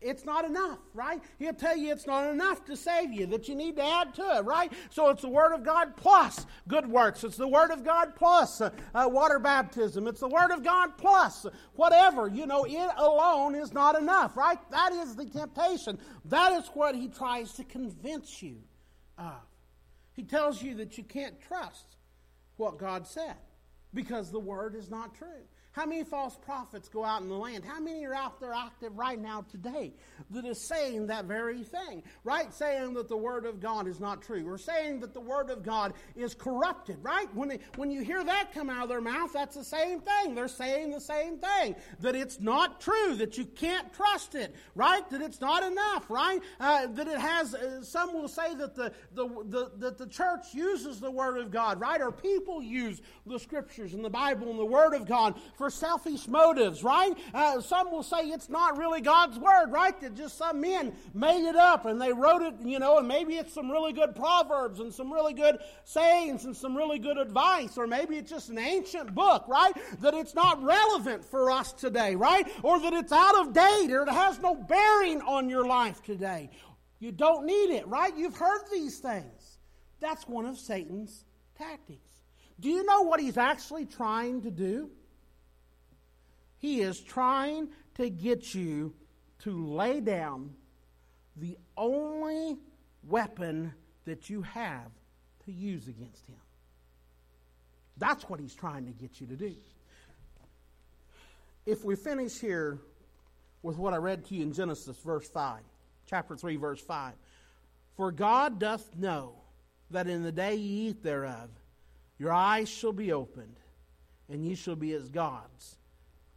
it's 0.00 0.24
not 0.24 0.44
enough, 0.44 0.78
right? 0.94 1.22
He'll 1.38 1.52
tell 1.52 1.76
you 1.76 1.92
it's 1.92 2.06
not 2.06 2.30
enough 2.30 2.64
to 2.66 2.76
save 2.76 3.12
you, 3.12 3.26
that 3.26 3.48
you 3.48 3.54
need 3.54 3.76
to 3.76 3.84
add 3.84 4.14
to 4.14 4.38
it, 4.38 4.44
right? 4.44 4.72
So 4.88 5.10
it's 5.10 5.22
the 5.22 5.28
Word 5.28 5.52
of 5.52 5.62
God 5.62 5.96
plus 5.96 6.46
good 6.68 6.86
works. 6.86 7.22
It's 7.22 7.36
the 7.36 7.48
Word 7.48 7.70
of 7.70 7.84
God 7.84 8.14
plus 8.16 8.60
uh, 8.60 8.70
uh, 8.94 9.08
water 9.08 9.38
baptism. 9.38 10.06
It's 10.06 10.20
the 10.20 10.28
Word 10.28 10.52
of 10.52 10.64
God 10.64 10.96
plus 10.96 11.46
whatever. 11.74 12.28
You 12.28 12.46
know, 12.46 12.64
it 12.64 12.90
alone 12.96 13.54
is 13.54 13.72
not 13.72 13.98
enough, 13.98 14.36
right? 14.36 14.58
That 14.70 14.92
is 14.92 15.16
the 15.16 15.26
temptation. 15.26 15.98
That 16.24 16.52
is 16.52 16.68
what 16.72 16.94
he 16.94 17.08
tries 17.08 17.52
to 17.54 17.64
convince 17.64 18.42
you 18.42 18.56
of. 19.18 19.42
He 20.12 20.22
tells 20.22 20.62
you 20.62 20.74
that 20.76 20.96
you 20.96 21.04
can't 21.04 21.40
trust 21.40 21.96
what 22.56 22.78
God 22.78 23.06
said 23.06 23.36
because 23.92 24.30
the 24.30 24.40
Word 24.40 24.74
is 24.74 24.90
not 24.90 25.14
true. 25.14 25.44
How 25.72 25.86
many 25.86 26.02
false 26.02 26.36
prophets 26.36 26.88
go 26.88 27.04
out 27.04 27.22
in 27.22 27.28
the 27.28 27.36
land? 27.36 27.64
How 27.64 27.78
many 27.78 28.04
are 28.04 28.14
out 28.14 28.40
there 28.40 28.52
active 28.52 28.98
right 28.98 29.20
now 29.20 29.44
today 29.48 29.92
that 30.30 30.44
is 30.44 30.60
saying 30.60 31.06
that 31.06 31.26
very 31.26 31.62
thing? 31.62 32.02
Right? 32.24 32.52
Saying 32.52 32.94
that 32.94 33.08
the 33.08 33.16
Word 33.16 33.46
of 33.46 33.60
God 33.60 33.86
is 33.86 34.00
not 34.00 34.20
true, 34.20 34.48
or 34.48 34.58
saying 34.58 34.98
that 35.00 35.14
the 35.14 35.20
Word 35.20 35.48
of 35.48 35.62
God 35.62 35.94
is 36.16 36.34
corrupted, 36.34 36.96
right? 37.02 37.32
When, 37.36 37.48
they, 37.48 37.60
when 37.76 37.92
you 37.92 38.02
hear 38.02 38.24
that 38.24 38.52
come 38.52 38.68
out 38.68 38.82
of 38.82 38.88
their 38.88 39.00
mouth, 39.00 39.32
that's 39.32 39.54
the 39.54 39.64
same 39.64 40.00
thing. 40.00 40.34
They're 40.34 40.48
saying 40.48 40.90
the 40.90 41.00
same 41.00 41.38
thing 41.38 41.76
that 42.00 42.16
it's 42.16 42.40
not 42.40 42.80
true, 42.80 43.14
that 43.16 43.38
you 43.38 43.44
can't 43.44 43.92
trust 43.92 44.34
it, 44.34 44.56
right? 44.74 45.08
That 45.10 45.22
it's 45.22 45.40
not 45.40 45.62
enough, 45.62 46.10
right? 46.10 46.40
Uh, 46.58 46.88
that 46.88 47.06
it 47.06 47.18
has, 47.18 47.54
uh, 47.54 47.82
some 47.82 48.12
will 48.12 48.26
say 48.26 48.56
that 48.56 48.74
the, 48.74 48.92
the, 49.14 49.28
the, 49.44 49.70
that 49.78 49.98
the 49.98 50.06
church 50.08 50.52
uses 50.52 50.98
the 50.98 51.12
Word 51.12 51.38
of 51.38 51.52
God, 51.52 51.80
right? 51.80 52.00
Or 52.00 52.10
people 52.10 52.60
use 52.60 53.00
the 53.24 53.38
Scriptures 53.38 53.94
and 53.94 54.04
the 54.04 54.10
Bible 54.10 54.50
and 54.50 54.58
the 54.58 54.64
Word 54.64 54.94
of 54.94 55.06
God 55.06 55.38
for 55.60 55.68
selfish 55.68 56.26
motives, 56.26 56.82
right? 56.82 57.12
Uh, 57.34 57.60
some 57.60 57.90
will 57.90 58.02
say 58.02 58.20
it's 58.20 58.48
not 58.48 58.78
really 58.78 59.02
God's 59.02 59.38
word, 59.38 59.70
right? 59.70 60.00
That 60.00 60.14
just 60.14 60.38
some 60.38 60.62
men 60.62 60.94
made 61.12 61.46
it 61.46 61.54
up 61.54 61.84
and 61.84 62.00
they 62.00 62.14
wrote 62.14 62.40
it, 62.40 62.54
you 62.64 62.78
know, 62.78 62.96
and 62.96 63.06
maybe 63.06 63.34
it's 63.34 63.52
some 63.52 63.70
really 63.70 63.92
good 63.92 64.14
proverbs 64.14 64.80
and 64.80 64.90
some 64.90 65.12
really 65.12 65.34
good 65.34 65.58
sayings 65.84 66.46
and 66.46 66.56
some 66.56 66.74
really 66.74 66.98
good 66.98 67.18
advice, 67.18 67.76
or 67.76 67.86
maybe 67.86 68.16
it's 68.16 68.30
just 68.30 68.48
an 68.48 68.56
ancient 68.56 69.14
book, 69.14 69.44
right? 69.48 69.74
That 70.00 70.14
it's 70.14 70.34
not 70.34 70.62
relevant 70.62 71.26
for 71.26 71.50
us 71.50 71.74
today, 71.74 72.14
right? 72.16 72.50
Or 72.62 72.80
that 72.80 72.94
it's 72.94 73.12
out 73.12 73.38
of 73.38 73.52
date 73.52 73.92
or 73.92 74.04
it 74.04 74.08
has 74.08 74.40
no 74.40 74.54
bearing 74.54 75.20
on 75.20 75.50
your 75.50 75.66
life 75.66 76.02
today. 76.02 76.48
You 77.00 77.12
don't 77.12 77.44
need 77.44 77.74
it, 77.74 77.86
right? 77.86 78.16
You've 78.16 78.38
heard 78.38 78.62
these 78.72 78.98
things. 78.98 79.58
That's 80.00 80.26
one 80.26 80.46
of 80.46 80.56
Satan's 80.56 81.26
tactics. 81.58 82.22
Do 82.58 82.70
you 82.70 82.82
know 82.82 83.02
what 83.02 83.20
he's 83.20 83.36
actually 83.36 83.84
trying 83.84 84.40
to 84.40 84.50
do? 84.50 84.90
He 86.60 86.82
is 86.82 87.00
trying 87.00 87.68
to 87.94 88.08
get 88.08 88.54
you 88.54 88.94
to 89.40 89.66
lay 89.66 90.00
down 90.00 90.54
the 91.36 91.56
only 91.76 92.58
weapon 93.02 93.72
that 94.04 94.30
you 94.30 94.42
have 94.42 94.90
to 95.46 95.52
use 95.52 95.88
against 95.88 96.26
him. 96.26 96.36
That's 97.96 98.28
what 98.28 98.40
he's 98.40 98.54
trying 98.54 98.86
to 98.86 98.92
get 98.92 99.20
you 99.20 99.26
to 99.28 99.36
do. 99.36 99.54
If 101.66 101.84
we 101.84 101.96
finish 101.96 102.38
here 102.38 102.78
with 103.62 103.76
what 103.76 103.94
I 103.94 103.96
read 103.96 104.26
to 104.26 104.34
you 104.34 104.42
in 104.42 104.52
Genesis, 104.52 104.96
verse 104.98 105.28
5, 105.28 105.60
chapter 106.06 106.36
3, 106.36 106.56
verse 106.56 106.80
5. 106.80 107.14
For 107.96 108.12
God 108.12 108.58
doth 108.58 108.96
know 108.96 109.34
that 109.90 110.06
in 110.06 110.22
the 110.22 110.32
day 110.32 110.54
ye 110.54 110.88
eat 110.88 111.02
thereof, 111.02 111.50
your 112.18 112.32
eyes 112.32 112.68
shall 112.68 112.92
be 112.92 113.12
opened, 113.12 113.56
and 114.28 114.44
ye 114.44 114.54
shall 114.54 114.76
be 114.76 114.92
as 114.92 115.08
gods, 115.08 115.76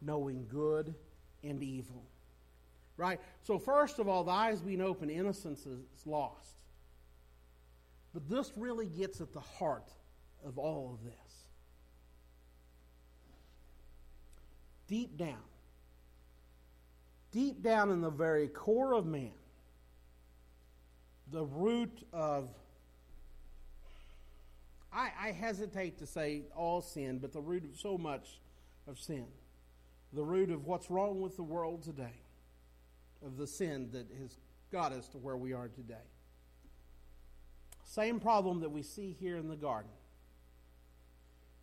knowing 0.04 0.46
good 0.50 0.94
and 1.42 1.62
evil. 1.62 2.04
Right? 2.96 3.20
So, 3.42 3.58
first 3.58 3.98
of 3.98 4.08
all, 4.08 4.24
the 4.24 4.30
eyes 4.30 4.60
being 4.60 4.80
open, 4.80 5.10
innocence 5.10 5.66
is 5.66 6.06
lost. 6.06 6.54
But 8.12 8.28
this 8.28 8.52
really 8.56 8.86
gets 8.86 9.20
at 9.20 9.32
the 9.32 9.40
heart 9.40 9.90
of 10.46 10.58
all 10.58 10.94
of 10.94 11.04
this. 11.04 11.14
Deep 14.86 15.16
down, 15.16 15.42
deep 17.32 17.62
down 17.62 17.90
in 17.90 18.00
the 18.00 18.10
very 18.10 18.48
core 18.48 18.92
of 18.92 19.06
man, 19.06 19.32
the 21.32 21.44
root 21.44 22.06
of, 22.12 22.50
I, 24.92 25.10
I 25.20 25.32
hesitate 25.32 25.98
to 25.98 26.06
say 26.06 26.42
all 26.54 26.82
sin, 26.82 27.18
but 27.18 27.32
the 27.32 27.40
root 27.40 27.64
of 27.64 27.80
so 27.80 27.98
much 27.98 28.38
of 28.86 29.00
sin 29.00 29.26
the 30.14 30.22
root 30.22 30.50
of 30.50 30.66
what's 30.66 30.90
wrong 30.90 31.20
with 31.20 31.36
the 31.36 31.42
world 31.42 31.82
today, 31.82 32.22
of 33.24 33.36
the 33.36 33.46
sin 33.46 33.88
that 33.92 34.06
has 34.20 34.36
got 34.70 34.92
us 34.92 35.08
to 35.08 35.18
where 35.18 35.36
we 35.36 35.52
are 35.52 35.68
today. 35.68 35.94
Same 37.84 38.20
problem 38.20 38.60
that 38.60 38.70
we 38.70 38.82
see 38.82 39.16
here 39.18 39.36
in 39.36 39.48
the 39.48 39.56
garden 39.56 39.90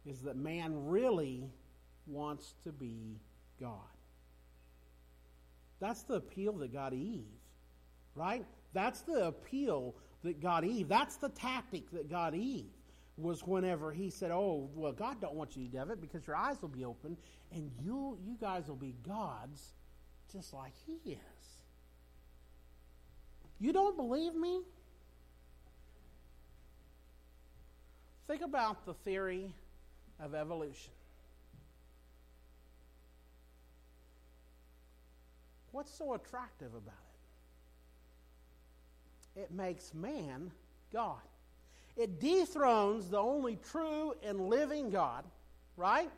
is 0.05 0.21
that 0.21 0.35
man 0.35 0.87
really 0.87 1.43
wants 2.07 2.53
to 2.63 2.71
be 2.71 3.19
God. 3.59 3.75
That's 5.79 6.03
the 6.03 6.15
appeal 6.15 6.53
that 6.53 6.73
got 6.73 6.93
Eve, 6.93 7.25
right? 8.15 8.45
That's 8.73 9.01
the 9.01 9.27
appeal 9.27 9.95
that 10.23 10.39
got 10.39 10.63
Eve. 10.63 10.87
That's 10.87 11.17
the 11.17 11.29
tactic 11.29 11.89
that 11.91 12.09
got 12.09 12.35
Eve 12.35 12.69
was 13.21 13.41
whenever 13.45 13.91
he 13.91 14.09
said, 14.09 14.31
"Oh, 14.31 14.69
well, 14.73 14.91
God 14.91 15.21
don't 15.21 15.35
want 15.35 15.55
you 15.55 15.65
to 15.65 15.71
do 15.71 15.91
it 15.91 16.01
because 16.01 16.25
your 16.25 16.35
eyes 16.35 16.61
will 16.61 16.69
be 16.69 16.85
open 16.85 17.17
and 17.51 17.71
you 17.81 18.17
you 18.25 18.37
guys 18.39 18.67
will 18.67 18.75
be 18.75 18.95
gods 19.05 19.73
just 20.31 20.53
like 20.53 20.73
he 20.85 21.11
is." 21.11 21.61
You 23.59 23.71
don't 23.71 23.95
believe 23.95 24.33
me? 24.33 24.63
Think 28.27 28.41
about 28.41 28.85
the 28.85 28.93
theory 28.93 29.53
of 30.19 30.33
evolution. 30.33 30.93
What's 35.71 35.93
so 35.93 36.13
attractive 36.13 36.73
about 36.73 36.93
it? 39.35 39.41
It 39.41 39.51
makes 39.51 39.93
man 39.93 40.51
God. 40.91 41.21
It 42.01 42.19
dethrones 42.19 43.11
the 43.11 43.19
only 43.19 43.59
true 43.69 44.15
and 44.23 44.49
living 44.49 44.89
God, 44.89 45.23
right? 45.77 46.09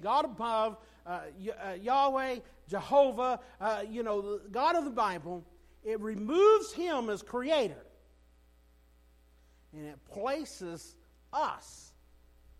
God 0.00 0.24
above, 0.24 0.78
uh, 1.04 1.20
uh, 1.62 1.72
Yahweh, 1.82 2.36
Jehovah, 2.66 3.38
uh, 3.60 3.82
you 3.86 4.02
know, 4.02 4.40
God 4.50 4.74
of 4.74 4.86
the 4.86 4.90
Bible. 4.90 5.44
It 5.84 6.00
removes 6.00 6.72
him 6.72 7.10
as 7.10 7.20
creator. 7.20 7.84
And 9.74 9.84
it 9.84 10.02
places 10.06 10.96
us 11.30 11.92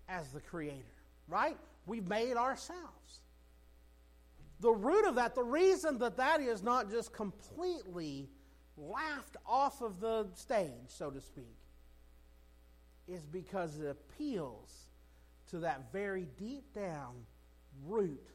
as 0.06 0.28
the 0.32 0.40
creator, 0.40 0.84
right? 1.26 1.56
We've 1.86 2.06
made 2.06 2.36
ourselves. 2.36 3.22
The 4.60 4.72
root 4.72 5.06
of 5.06 5.14
that, 5.14 5.34
the 5.34 5.42
reason 5.42 5.96
that 6.00 6.18
that 6.18 6.42
is 6.42 6.62
not 6.62 6.90
just 6.90 7.14
completely 7.14 8.28
laughed 8.76 9.38
off 9.46 9.80
of 9.80 10.00
the 10.00 10.26
stage, 10.34 10.88
so 10.88 11.08
to 11.08 11.22
speak, 11.22 11.57
is 13.08 13.24
because 13.26 13.78
it 13.78 13.86
appeals 13.86 14.86
to 15.50 15.58
that 15.60 15.90
very 15.92 16.26
deep 16.36 16.72
down 16.74 17.14
root 17.84 18.28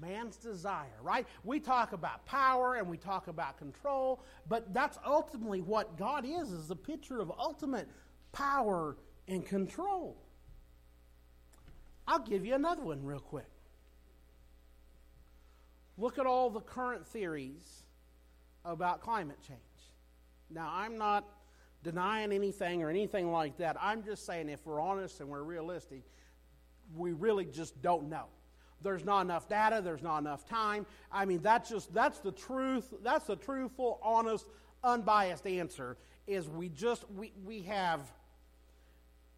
man's 0.00 0.36
desire, 0.36 0.98
right? 1.02 1.26
We 1.44 1.60
talk 1.60 1.92
about 1.92 2.24
power 2.26 2.76
and 2.76 2.88
we 2.88 2.96
talk 2.96 3.28
about 3.28 3.58
control, 3.58 4.22
but 4.48 4.72
that's 4.72 4.98
ultimately 5.04 5.60
what 5.60 5.96
God 5.96 6.24
is, 6.24 6.50
is 6.50 6.70
a 6.70 6.76
picture 6.76 7.20
of 7.20 7.30
ultimate 7.38 7.88
power 8.32 8.96
and 9.28 9.44
control. 9.44 10.16
I'll 12.06 12.20
give 12.20 12.44
you 12.44 12.54
another 12.54 12.82
one 12.82 13.04
real 13.04 13.20
quick. 13.20 13.50
Look 15.96 16.18
at 16.18 16.26
all 16.26 16.50
the 16.50 16.60
current 16.60 17.06
theories 17.06 17.84
about 18.64 19.00
climate 19.02 19.38
change. 19.46 19.60
Now, 20.50 20.70
I'm 20.72 20.98
not 20.98 21.24
denying 21.82 22.32
anything 22.32 22.82
or 22.82 22.90
anything 22.90 23.30
like 23.30 23.58
that. 23.58 23.76
I'm 23.80 24.02
just 24.02 24.26
saying 24.26 24.48
if 24.48 24.64
we're 24.66 24.80
honest 24.80 25.20
and 25.20 25.28
we're 25.28 25.42
realistic, 25.42 26.02
we 26.94 27.12
really 27.12 27.44
just 27.44 27.80
don't 27.82 28.08
know. 28.08 28.26
There's 28.82 29.04
not 29.04 29.22
enough 29.22 29.48
data, 29.48 29.80
there's 29.82 30.02
not 30.02 30.18
enough 30.18 30.48
time. 30.48 30.86
I 31.12 31.24
mean, 31.24 31.42
that's 31.42 31.68
just 31.68 31.92
that's 31.92 32.18
the 32.20 32.32
truth. 32.32 32.92
That's 33.02 33.26
the 33.26 33.36
truthful, 33.36 34.00
honest, 34.02 34.46
unbiased 34.82 35.46
answer 35.46 35.96
is 36.26 36.48
we 36.48 36.68
just 36.68 37.04
we 37.10 37.32
we 37.44 37.62
have 37.62 38.00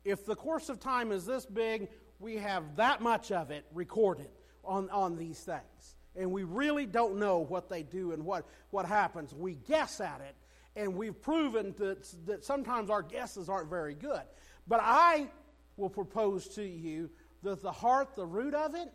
if 0.05 0.25
the 0.27 0.37
course 0.37 0.69
of 0.69 0.81
time 0.81 1.13
is 1.13 1.25
this 1.25 1.47
big, 1.47 1.89
we 2.19 2.37
have 2.37 2.77
that 2.77 3.01
much 3.01 3.31
of 3.33 3.51
it 3.51 3.65
recorded 3.73 4.31
on, 4.65 4.91
on 4.91 5.17
these 5.17 5.39
things. 5.39 5.97
And 6.17 6.31
we 6.31 6.45
really 6.45 6.87
don't 6.87 7.17
know 7.17 7.39
what 7.39 7.69
they 7.69 7.83
do 7.83 8.13
and 8.13 8.25
what, 8.25 8.47
what 8.71 8.87
happens. 8.87 9.33
We 9.35 9.55
guess 9.55 10.01
at 10.01 10.21
it, 10.21 10.35
and 10.77 10.95
we've 10.95 11.21
proven 11.21 11.75
that, 11.79 12.27
that 12.27 12.45
sometimes 12.45 12.91
our 12.91 13.03
guesses 13.03 13.49
aren't 13.49 13.69
very 13.69 13.95
good. 13.95 14.23
But 14.67 14.81
I 14.83 15.29
will 15.77 15.91
propose 15.91 16.49
to 16.49 16.63
you 16.63 17.11
that 17.43 17.63
the 17.63 17.73
heart, 17.73 18.15
the 18.15 18.27
root 18.27 18.55
of 18.55 18.75
it, 18.75 18.93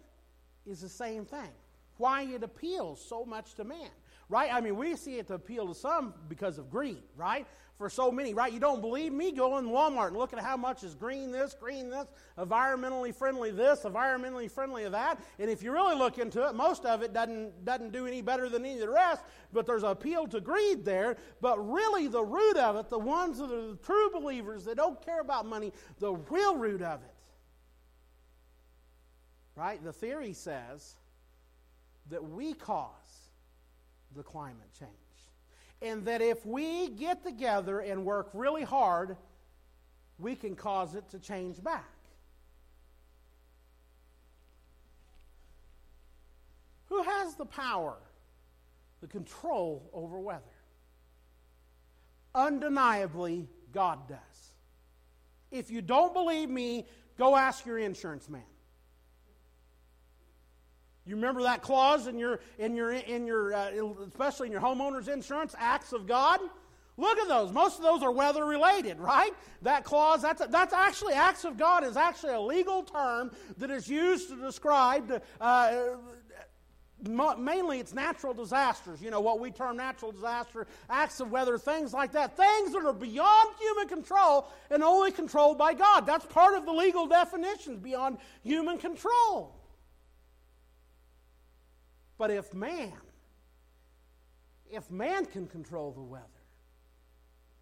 is 0.66 0.82
the 0.82 0.90
same 0.90 1.26
thing. 1.26 1.52
Why 1.98 2.24
it 2.24 2.44
appeals 2.44 3.04
so 3.04 3.26
much 3.26 3.56
to 3.56 3.63
man, 3.63 3.90
right? 4.30 4.54
I 4.54 4.62
mean, 4.62 4.76
we 4.76 4.96
see 4.96 5.18
it 5.20 5.28
to 5.28 5.36
appeal 5.36 5.68
to 5.68 5.76
some 5.76 6.13
because 6.28 6.58
of 6.58 6.70
greed, 6.70 7.04
right? 7.16 7.48
for 7.78 7.90
so 7.90 8.12
many, 8.12 8.34
right? 8.34 8.52
You 8.52 8.60
don't 8.60 8.82
believe 8.82 9.13
me? 9.13 9.32
Go 9.32 9.58
in 9.60 9.66
Walmart 9.66 10.08
and 10.08 10.18
look 10.18 10.34
at 10.34 10.40
how 10.40 10.58
much 10.58 10.84
is 10.84 10.96
green 10.96 11.32
this, 11.32 11.54
green 11.54 11.90
this, 11.90 12.08
environmentally 12.38 13.13
friendly 13.13 13.52
this, 13.52 13.82
environmentally 13.82 14.50
friendly 14.50 14.90
that. 14.90 15.22
And 15.38 15.50
if 15.50 15.62
you 15.62 15.72
really 15.72 15.96
look 15.96 16.18
into 16.18 16.48
it, 16.48 16.56
most 16.56 16.86
of 16.86 17.04
it 17.04 17.13
doesn't, 17.13 17.66
doesn't 17.66 17.92
do 17.92 18.08
any 18.08 18.22
better 18.22 18.50
than 18.50 18.66
any 18.66 18.76
of 18.76 18.80
the 18.80 18.90
rest, 18.90 19.22
but 19.54 19.68
there's 19.68 19.84
an 19.84 19.92
appeal 19.92 20.28
to 20.28 20.42
greed 20.42 20.86
there. 20.86 21.18
But 21.40 21.60
really, 21.72 22.08
the 22.08 22.24
root 22.24 22.58
of 22.58 22.78
it, 22.78 22.90
the 22.90 22.98
ones 23.00 23.38
that 23.38 23.52
are 23.52 23.68
the 23.68 23.78
true 23.84 24.10
believers 24.12 24.66
that 24.66 24.78
don't 24.78 25.00
care 25.06 25.22
about 25.22 25.46
money, 25.46 25.72
the 26.00 26.13
real 26.13 26.58
root 26.58 26.82
of 26.82 27.02
it, 27.04 27.13
right? 29.56 29.84
The 29.84 29.94
theory 29.94 30.34
says 30.34 30.96
that 32.10 32.28
we 32.28 32.54
cause 32.54 33.27
the 34.15 34.24
climate 34.24 34.74
change 34.78 34.91
and 35.82 36.06
that 36.06 36.22
if 36.22 36.46
we 36.46 36.89
get 36.89 37.24
together 37.24 37.80
and 37.80 38.04
work 38.04 38.30
really 38.34 38.63
hard, 38.63 39.15
we 40.17 40.36
can 40.36 40.56
cause 40.56 40.96
it 40.96 41.08
to 41.10 41.20
change 41.20 41.63
back. 41.63 41.86
Who 46.88 47.04
has 47.04 47.36
the 47.36 47.46
power, 47.46 47.98
the 49.02 49.08
control 49.08 49.89
over 49.93 50.20
weather? 50.20 50.43
Undeniably, 52.34 53.48
God 53.72 54.08
does. 54.08 54.17
If 55.52 55.70
you 55.70 55.82
don't 55.82 56.13
believe 56.13 56.50
me, 56.50 56.88
go 57.17 57.36
ask 57.36 57.65
your 57.65 57.78
insurance 57.78 58.30
man. 58.30 58.41
You 61.08 61.15
remember 61.15 61.43
that 61.43 61.62
clause 61.62 62.08
in 62.08 62.20
your, 62.20 62.41
in 62.60 62.76
your, 62.76 62.91
in 62.91 63.26
your 63.26 63.54
uh, 63.54 63.72
especially 64.10 64.48
in 64.48 64.52
your 64.52 64.62
homeowner's 64.62 65.08
insurance, 65.08 65.56
acts 65.58 65.93
of 65.93 66.06
God? 66.06 66.41
Look 66.98 67.17
at 67.20 67.28
those. 67.28 67.52
Most 67.52 67.78
of 67.78 67.84
those 67.84 68.04
are 68.04 68.12
weather 68.12 68.43
related, 68.43 69.00
right? 69.00 69.32
That 69.62 69.84
clause, 69.84 70.22
that's, 70.22 70.46
that's 70.48 70.74
actually, 70.74 71.13
acts 71.13 71.46
of 71.46 71.58
God 71.58 71.84
is 71.84 71.96
actually 71.96 72.34
a 72.34 72.41
legal 72.41 72.84
term 72.84 73.32
that 73.58 73.70
is 73.70 73.88
used 73.88 74.30
to 74.30 74.36
describe, 74.36 75.22
uh, 75.39 75.76
mainly 77.38 77.80
it's 77.80 77.93
natural 77.93 78.34
disasters. 78.34 79.00
You 79.00 79.12
know, 79.12 79.22
what 79.22 79.39
we 79.39 79.52
term 79.52 79.78
natural 79.78 80.12
disaster, 80.12 80.65
acts 80.89 81.20
of 81.20 81.32
weather, 81.32 81.60
things 81.60 81.93
like 81.93 82.12
that. 82.13 82.36
Things 82.36 82.74
that 82.74 82.84
are 82.84 82.93
beyond 82.93 83.56
human 83.60 83.88
control 83.88 84.50
and 84.72 84.84
only 84.84 85.12
controlled 85.12 85.60
by 85.60 85.76
God. 85.76 86.08
That's 86.08 86.26
part 86.26 86.58
of 86.58 86.65
the 86.65 86.74
legal 86.74 87.06
definitions, 87.06 87.78
beyond 87.78 88.17
human 88.43 88.80
control. 88.80 89.57
But 92.18 92.32
if 92.32 92.54
man, 92.54 92.94
if 94.70 94.90
man 94.90 95.26
can 95.26 95.48
control 95.48 95.92
the 95.92 96.02
weather, 96.02 96.26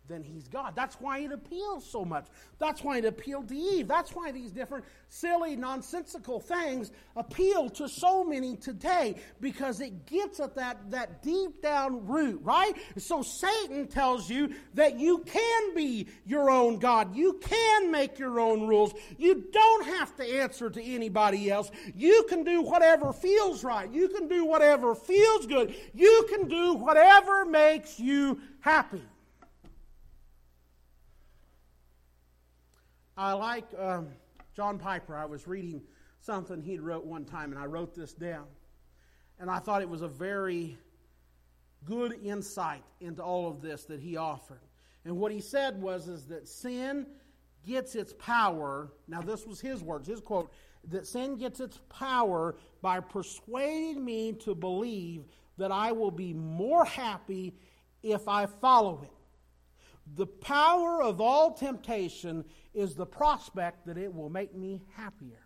then 0.08 0.24
he's 0.24 0.48
God. 0.48 0.74
That's 0.76 0.96
why 0.96 1.20
it 1.20 1.32
appeals 1.32 1.90
so 1.90 2.06
much. 2.06 2.28
That's 2.60 2.84
why 2.84 2.98
it 3.00 3.06
appealed 3.06 3.48
to 3.50 3.56
Eve. 3.56 3.88
That's 3.88 4.12
why 4.12 4.32
these 4.32 4.52
different 4.52 4.86
silly, 5.10 5.56
nonsensical 5.56 6.40
things 6.40 6.92
appeal 7.16 7.70
to 7.72 7.90
so 7.90 8.24
many 8.24 8.56
today 8.56 9.16
because 9.42 9.82
it 9.82 10.06
gets 10.06 10.40
at 10.40 10.56
that, 10.56 10.92
that 10.92 11.24
deep 11.24 11.62
down 11.62 12.06
root, 12.06 12.40
right? 12.44 12.74
So 12.98 13.24
Satan 13.24 13.88
tells 13.88 14.30
you 14.30 14.54
that 14.76 15.00
you 15.00 15.20
can 15.20 15.74
be 15.74 16.08
your 16.26 16.50
own 16.52 16.78
God. 16.78 17.16
You 17.16 17.40
can 17.42 17.92
make 17.92 18.20
your 18.20 18.40
own 18.40 18.68
rules. 18.68 18.94
You 19.18 19.46
don't 19.52 19.86
have 19.86 20.16
to 20.18 20.24
answer 20.24 20.70
to 20.70 20.84
anybody 20.84 21.50
else. 21.50 21.72
You 21.96 22.26
can 22.30 22.44
do 22.44 22.62
whatever 22.62 23.12
feels 23.12 23.64
right. 23.64 23.92
You 23.92 24.10
can 24.10 24.28
do 24.28 24.46
whatever 24.46 24.94
feels 24.94 25.48
good. 25.48 25.76
You 25.94 26.28
can 26.30 26.48
do 26.48 26.76
whatever 26.76 27.46
makes 27.46 28.00
you 28.00 28.40
happy. 28.60 29.02
I 33.18 33.32
like 33.34 33.66
um, 33.80 34.10
John 34.56 34.78
Piper. 34.78 35.16
I 35.16 35.26
was 35.26 35.48
reading 35.48 35.82
something 36.20 36.62
he 36.62 36.80
wrote 36.80 37.06
one 37.06 37.24
time, 37.24 37.52
and 37.52 37.60
I 37.60 37.66
wrote 37.66 37.96
this 37.96 38.14
down. 38.14 38.46
And 39.40 39.50
I 39.50 39.60
thought 39.60 39.82
it 39.82 39.90
was 39.90 40.02
a 40.02 40.08
very 40.08 40.78
good 41.86 42.20
insight 42.22 42.84
into 43.00 43.24
all 43.24 43.48
of 43.48 43.62
this 43.62 43.86
that 43.86 44.02
he 44.02 44.18
offered. 44.18 44.60
And 45.06 45.18
what 45.18 45.32
he 45.32 45.40
said 45.40 45.82
was 45.82 46.10
is 46.10 46.26
that 46.26 46.48
sin 46.48 47.06
gets 47.66 47.96
its 47.96 48.14
power. 48.14 48.92
Now 49.08 49.22
this 49.22 49.46
was 49.46 49.62
his 49.62 49.82
words, 49.82 50.08
his 50.08 50.20
quote, 50.20 50.52
that 50.90 51.08
sin 51.08 51.38
gets 51.38 51.60
its 51.60 51.80
power 51.90 52.56
by 52.82 53.00
persuading 53.00 54.04
me 54.04 54.34
to 54.34 54.54
believe 54.56 55.26
that 55.58 55.72
I 55.72 55.92
will 55.92 56.12
be 56.12 56.34
more 56.34 56.84
happy 56.84 57.56
if 58.04 58.28
I 58.28 58.46
follow 58.46 59.02
it. 59.04 59.12
The 60.16 60.28
power 60.28 61.02
of 61.02 61.22
all 61.22 61.54
temptation 61.54 62.46
is 62.76 62.96
the 62.96 63.06
prospect 63.06 63.86
that 63.88 63.98
it 63.98 64.14
will 64.14 64.30
make 64.30 64.56
me 64.56 64.82
happier. 64.96 65.40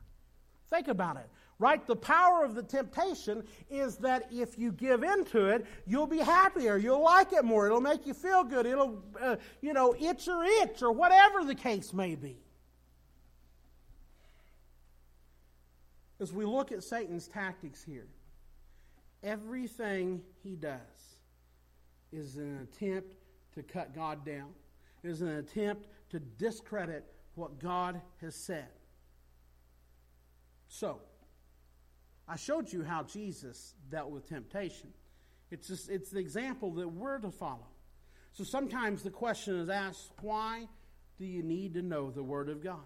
Think 0.70 0.88
about 0.88 1.18
it, 1.18 1.28
right? 1.58 1.86
The 1.86 1.96
power 1.96 2.44
of 2.44 2.56
the 2.56 2.64
temptation 2.64 3.44
is 3.70 3.98
that 3.98 4.28
if 4.32 4.58
you 4.58 4.72
give 4.72 5.04
into 5.04 5.48
it, 5.48 5.66
you'll 5.88 6.08
be 6.08 6.20
happier. 6.20 6.78
You'll 6.78 7.04
like 7.04 7.34
it 7.34 7.44
more. 7.44 7.66
It'll 7.66 7.82
make 7.82 8.06
you 8.06 8.14
feel 8.14 8.44
good. 8.44 8.66
It'll, 8.66 9.04
uh, 9.20 9.38
you 9.62 9.74
know, 9.74 9.96
itch 10.00 10.28
or 10.28 10.44
itch 10.44 10.82
or 10.82 10.92
whatever 10.92 11.44
the 11.44 11.56
case 11.56 11.94
may 11.94 12.16
be. 12.16 12.38
As 16.20 16.34
we 16.34 16.46
look 16.46 16.72
at 16.72 16.84
Satan's 16.84 17.28
tactics 17.28 17.82
here, 17.82 18.08
everything 19.24 20.22
he 20.44 20.56
does 20.56 20.80
is 22.12 22.36
an 22.36 22.60
attempt 22.62 23.16
to 23.56 23.64
cut 23.64 23.96
God 23.96 24.26
down, 24.26 24.50
is 25.04 25.22
an 25.22 25.30
attempt 25.30 25.88
to 26.10 26.20
discredit 26.20 27.06
what 27.40 27.60
God 27.60 28.02
has 28.22 28.36
said. 28.36 28.68
So, 30.68 31.00
I 32.28 32.36
showed 32.36 32.72
you 32.72 32.84
how 32.84 33.04
Jesus 33.04 33.74
dealt 33.90 34.12
with 34.12 34.30
temptation. 34.30 34.90
It's, 35.50 35.68
just, 35.68 35.90
it's 35.90 36.12
the 36.12 36.20
example 36.20 36.72
that 36.74 36.88
we're 36.88 37.18
to 37.18 37.32
follow. 37.32 37.66
So 38.34 38.44
sometimes 38.44 39.02
the 39.02 39.10
question 39.10 39.58
is 39.58 39.70
asked, 39.70 40.12
why 40.22 40.68
do 41.18 41.26
you 41.26 41.42
need 41.42 41.74
to 41.74 41.82
know 41.82 42.12
the 42.12 42.22
Word 42.22 42.50
of 42.50 42.64
God? 42.64 42.78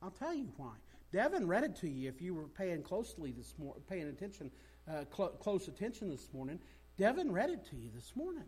I'll 0.00 0.10
tell 0.10 0.34
you 0.34 0.48
why. 0.56 0.74
Devin 1.12 1.48
read 1.48 1.64
it 1.64 1.76
to 1.76 1.88
you 1.88 2.08
if 2.08 2.22
you 2.22 2.34
were 2.34 2.46
paying 2.46 2.82
closely 2.82 3.32
this 3.32 3.54
morning, 3.58 3.82
paying 3.88 4.08
attention, 4.08 4.50
uh, 4.88 5.04
cl- 5.14 5.30
close 5.30 5.66
attention 5.66 6.08
this 6.10 6.28
morning. 6.32 6.60
Devin 6.96 7.32
read 7.32 7.50
it 7.50 7.64
to 7.70 7.76
you 7.76 7.90
this 7.92 8.14
morning. 8.14 8.44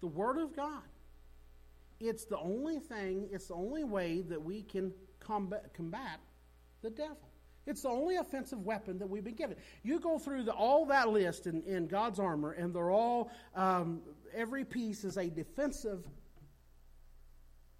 The 0.00 0.06
Word 0.06 0.38
of 0.38 0.54
God. 0.54 0.82
It's 2.00 2.24
the 2.24 2.38
only 2.38 2.78
thing, 2.78 3.28
it's 3.30 3.48
the 3.48 3.54
only 3.54 3.84
way 3.84 4.22
that 4.22 4.42
we 4.42 4.62
can 4.62 4.92
combat, 5.20 5.72
combat 5.74 6.20
the 6.82 6.90
devil. 6.90 7.30
It's 7.66 7.82
the 7.82 7.88
only 7.88 8.16
offensive 8.16 8.60
weapon 8.64 8.98
that 8.98 9.08
we've 9.08 9.24
been 9.24 9.34
given. 9.34 9.56
You 9.82 9.98
go 9.98 10.18
through 10.18 10.44
the, 10.44 10.52
all 10.52 10.84
that 10.86 11.08
list 11.08 11.46
in, 11.46 11.62
in, 11.62 11.86
God's 11.86 12.18
armor, 12.18 12.52
and 12.52 12.74
they're 12.74 12.90
all, 12.90 13.30
um, 13.54 14.02
every 14.34 14.64
piece 14.64 15.02
is 15.04 15.16
a 15.16 15.30
defensive, 15.30 16.06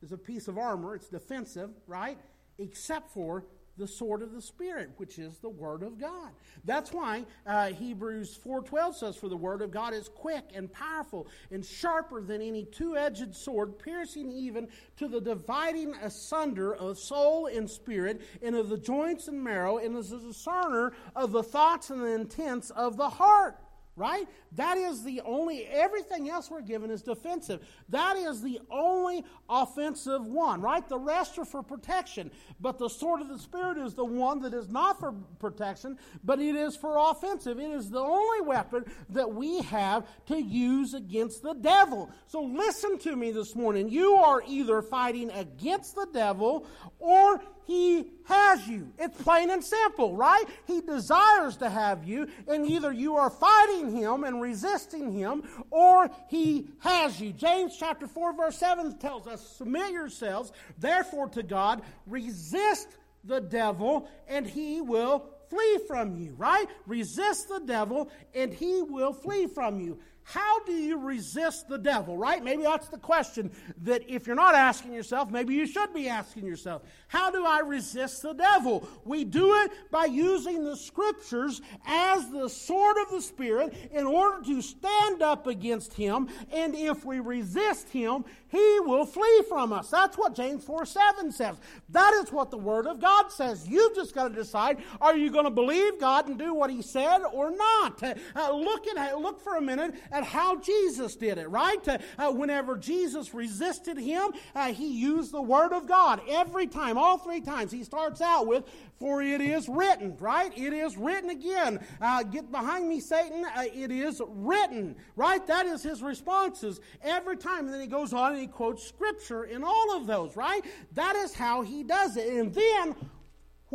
is 0.02 0.12
a 0.12 0.16
piece 0.16 0.48
of 0.48 0.56
armor. 0.56 0.94
It's 0.94 1.08
defensive, 1.08 1.70
right? 1.86 2.18
Except 2.58 3.10
for 3.10 3.44
the 3.76 3.86
sword 3.86 4.22
of 4.22 4.32
the 4.32 4.42
spirit 4.42 4.90
which 4.96 5.18
is 5.18 5.38
the 5.38 5.48
word 5.48 5.82
of 5.82 5.98
god. 5.98 6.30
That's 6.64 6.92
why 6.92 7.24
uh, 7.46 7.68
hebrews 7.68 8.38
4.12 8.44 8.94
says 8.94 9.16
for 9.16 9.28
the 9.28 9.36
word 9.36 9.62
of 9.62 9.70
god 9.70 9.94
is 9.94 10.08
quick 10.08 10.44
and 10.54 10.72
powerful 10.72 11.26
and 11.50 11.64
sharper 11.64 12.22
than 12.22 12.40
any 12.40 12.64
two-edged 12.64 13.34
sword 13.34 13.78
piercing 13.78 14.30
even 14.32 14.68
to 14.96 15.08
the 15.08 15.20
dividing 15.20 15.94
asunder 16.02 16.74
of 16.74 16.98
soul 16.98 17.46
and 17.46 17.68
spirit 17.68 18.22
and 18.42 18.54
of 18.54 18.68
the 18.68 18.78
joints 18.78 19.28
and 19.28 19.42
marrow 19.42 19.78
and 19.78 19.96
is 19.96 20.12
a 20.12 20.18
discerner 20.18 20.92
of 21.16 21.32
the 21.32 21.42
thoughts 21.42 21.90
and 21.90 22.00
the 22.00 22.14
intents 22.14 22.70
of 22.70 22.96
the 22.96 23.08
heart 23.08 23.58
right? 23.96 24.26
That 24.52 24.76
is 24.76 25.04
the 25.04 25.20
only, 25.24 25.66
everything 25.66 26.28
else 26.28 26.50
we're 26.50 26.62
given 26.62 26.90
is 26.90 27.02
defensive. 27.02 27.60
That 27.88 28.16
is 28.16 28.42
the 28.42 28.60
only 28.70 29.24
offensive 29.48 30.26
one, 30.26 30.60
right? 30.60 30.86
The 30.88 30.98
rest 30.98 31.38
are 31.38 31.44
for 31.44 31.62
protection. 31.62 32.30
But 32.60 32.78
the 32.78 32.88
sword 32.88 33.20
of 33.20 33.28
the 33.28 33.38
Spirit 33.38 33.78
is 33.78 33.94
the 33.94 34.04
one 34.04 34.40
that 34.42 34.54
is 34.54 34.68
not 34.68 34.98
for 34.98 35.12
protection, 35.38 35.98
but 36.24 36.40
it 36.40 36.56
is 36.56 36.76
for 36.76 36.96
offensive. 36.98 37.58
It 37.58 37.70
is 37.70 37.90
the 37.90 38.00
only 38.00 38.40
weapon 38.40 38.84
that 39.10 39.32
we 39.32 39.62
have 39.62 40.06
to 40.26 40.40
use 40.40 40.94
against 40.94 41.42
the 41.42 41.54
devil. 41.54 42.10
So 42.26 42.42
listen 42.42 42.98
to 43.00 43.14
me 43.14 43.30
this 43.30 43.54
morning. 43.54 43.88
You 43.88 44.14
are 44.14 44.42
either 44.46 44.82
fighting 44.82 45.30
against 45.30 45.94
the 45.94 46.06
devil 46.12 46.66
or 46.98 47.40
he 47.66 48.10
has 48.24 48.66
you. 48.66 48.92
It's 48.98 49.20
plain 49.22 49.50
and 49.50 49.62
simple, 49.62 50.14
right? 50.16 50.44
He 50.66 50.80
desires 50.80 51.56
to 51.58 51.70
have 51.70 52.04
you, 52.04 52.28
and 52.48 52.66
either 52.66 52.92
you 52.92 53.16
are 53.16 53.30
fighting 53.30 53.94
him 53.96 54.24
and 54.24 54.40
resisting 54.40 55.12
him, 55.12 55.42
or 55.70 56.10
he 56.28 56.68
has 56.80 57.20
you. 57.20 57.32
James 57.32 57.76
chapter 57.78 58.06
4, 58.06 58.34
verse 58.34 58.58
7 58.58 58.98
tells 58.98 59.26
us, 59.26 59.46
Submit 59.56 59.92
yourselves, 59.92 60.52
therefore, 60.78 61.28
to 61.30 61.42
God, 61.42 61.82
resist 62.06 62.88
the 63.24 63.40
devil, 63.40 64.08
and 64.28 64.46
he 64.46 64.80
will 64.80 65.30
flee 65.48 65.78
from 65.86 66.16
you, 66.16 66.34
right? 66.36 66.66
Resist 66.86 67.48
the 67.48 67.60
devil, 67.60 68.10
and 68.34 68.52
he 68.52 68.82
will 68.82 69.12
flee 69.12 69.46
from 69.46 69.80
you. 69.80 69.98
How 70.24 70.60
do 70.64 70.72
you 70.72 70.98
resist 70.98 71.68
the 71.68 71.76
devil, 71.76 72.16
right? 72.16 72.42
Maybe 72.42 72.62
that's 72.62 72.88
the 72.88 72.98
question 72.98 73.50
that 73.82 74.02
if 74.08 74.26
you're 74.26 74.34
not 74.34 74.54
asking 74.54 74.94
yourself, 74.94 75.30
maybe 75.30 75.54
you 75.54 75.66
should 75.66 75.92
be 75.92 76.08
asking 76.08 76.46
yourself. 76.46 76.82
How 77.08 77.30
do 77.30 77.44
I 77.44 77.60
resist 77.60 78.22
the 78.22 78.32
devil? 78.32 78.88
We 79.04 79.24
do 79.24 79.54
it 79.62 79.72
by 79.90 80.06
using 80.06 80.64
the 80.64 80.76
scriptures 80.76 81.60
as 81.86 82.30
the 82.30 82.48
sword 82.48 82.96
of 83.02 83.10
the 83.10 83.20
Spirit 83.20 83.74
in 83.92 84.06
order 84.06 84.42
to 84.46 84.62
stand 84.62 85.22
up 85.22 85.46
against 85.46 85.92
him. 85.92 86.28
And 86.50 86.74
if 86.74 87.04
we 87.04 87.20
resist 87.20 87.90
him, 87.90 88.24
he 88.48 88.80
will 88.80 89.04
flee 89.04 89.42
from 89.48 89.72
us. 89.72 89.90
That's 89.90 90.16
what 90.16 90.34
James 90.34 90.64
4 90.64 90.86
7 90.86 91.32
says. 91.32 91.56
That 91.90 92.14
is 92.14 92.32
what 92.32 92.50
the 92.50 92.58
Word 92.58 92.86
of 92.86 93.00
God 93.00 93.30
says. 93.30 93.68
You've 93.68 93.94
just 93.94 94.14
got 94.14 94.28
to 94.28 94.34
decide 94.34 94.78
are 95.00 95.16
you 95.16 95.30
going 95.30 95.44
to 95.44 95.50
believe 95.50 96.00
God 96.00 96.28
and 96.28 96.38
do 96.38 96.54
what 96.54 96.70
He 96.70 96.80
said 96.80 97.18
or 97.32 97.50
not? 97.50 98.02
Uh, 98.02 98.52
look, 98.52 98.86
at, 98.86 99.18
look 99.18 99.40
for 99.40 99.56
a 99.56 99.60
minute 99.60 99.94
at 100.14 100.24
how 100.24 100.60
Jesus 100.60 101.16
did 101.16 101.38
it, 101.38 101.50
right? 101.50 101.86
Uh, 101.88 102.30
whenever 102.30 102.76
Jesus 102.76 103.34
resisted 103.34 103.98
Him, 103.98 104.30
uh, 104.54 104.72
He 104.72 104.88
used 104.88 105.32
the 105.32 105.42
Word 105.42 105.72
of 105.72 105.88
God. 105.88 106.20
Every 106.28 106.68
time, 106.68 106.96
all 106.96 107.18
three 107.18 107.40
times, 107.40 107.72
He 107.72 107.82
starts 107.82 108.20
out 108.20 108.46
with, 108.46 108.64
For 109.00 109.20
it 109.20 109.40
is 109.40 109.68
written, 109.68 110.16
right? 110.20 110.56
It 110.56 110.72
is 110.72 110.96
written 110.96 111.30
again. 111.30 111.84
Uh, 112.00 112.22
get 112.22 112.52
behind 112.52 112.88
me, 112.88 113.00
Satan. 113.00 113.44
Uh, 113.44 113.64
it 113.74 113.90
is 113.90 114.22
written, 114.28 114.94
right? 115.16 115.44
That 115.46 115.66
is 115.66 115.82
His 115.82 116.00
responses 116.00 116.80
every 117.02 117.36
time. 117.36 117.64
And 117.64 117.74
then 117.74 117.80
He 117.80 117.88
goes 117.88 118.12
on 118.12 118.32
and 118.32 118.40
he 118.40 118.46
quotes 118.46 118.86
scripture 118.86 119.44
in 119.44 119.64
all 119.64 119.96
of 119.96 120.06
those, 120.06 120.36
right? 120.36 120.64
That 120.92 121.16
is 121.16 121.34
how 121.34 121.62
he 121.62 121.82
does 121.82 122.16
it. 122.16 122.28
And 122.28 122.54
then 122.54 122.94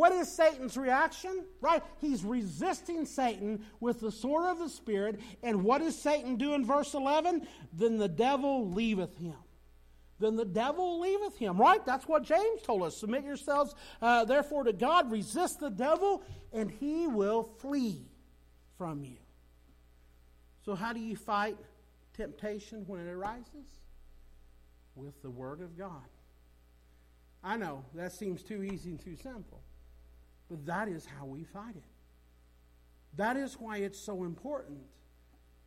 what 0.00 0.12
is 0.12 0.34
Satan's 0.34 0.76
reaction? 0.76 1.44
Right? 1.60 1.82
He's 2.00 2.24
resisting 2.24 3.04
Satan 3.04 3.64
with 3.80 4.00
the 4.00 4.10
sword 4.10 4.46
of 4.46 4.58
the 4.58 4.68
Spirit. 4.68 5.20
And 5.42 5.62
what 5.62 5.82
does 5.82 6.00
Satan 6.00 6.36
do 6.36 6.54
in 6.54 6.64
verse 6.64 6.94
11? 6.94 7.46
Then 7.72 7.98
the 7.98 8.08
devil 8.08 8.70
leaveth 8.70 9.16
him. 9.18 9.36
Then 10.18 10.36
the 10.36 10.44
devil 10.44 11.00
leaveth 11.00 11.36
him, 11.36 11.58
right? 11.58 11.84
That's 11.86 12.06
what 12.06 12.24
James 12.24 12.62
told 12.62 12.82
us. 12.82 12.96
Submit 12.96 13.24
yourselves, 13.24 13.74
uh, 14.02 14.24
therefore, 14.24 14.64
to 14.64 14.72
God. 14.72 15.10
Resist 15.10 15.60
the 15.60 15.70
devil, 15.70 16.22
and 16.52 16.70
he 16.70 17.06
will 17.06 17.44
flee 17.58 18.06
from 18.76 19.04
you. 19.04 19.16
So, 20.64 20.74
how 20.74 20.92
do 20.92 21.00
you 21.00 21.16
fight 21.16 21.56
temptation 22.12 22.84
when 22.86 23.00
it 23.00 23.10
arises? 23.10 23.80
with 25.00 25.20
the 25.22 25.30
Word 25.30 25.60
of 25.60 25.76
God. 25.76 26.08
I 27.42 27.56
know 27.56 27.84
that 27.94 28.12
seems 28.12 28.42
too 28.42 28.62
easy 28.62 28.90
and 28.90 29.00
too 29.00 29.16
simple, 29.16 29.62
but 30.50 30.66
that 30.66 30.88
is 30.88 31.06
how 31.06 31.24
we 31.24 31.44
fight 31.44 31.76
it. 31.76 31.84
That 33.16 33.36
is 33.36 33.54
why 33.54 33.78
it's 33.78 33.98
so 33.98 34.24
important 34.24 34.80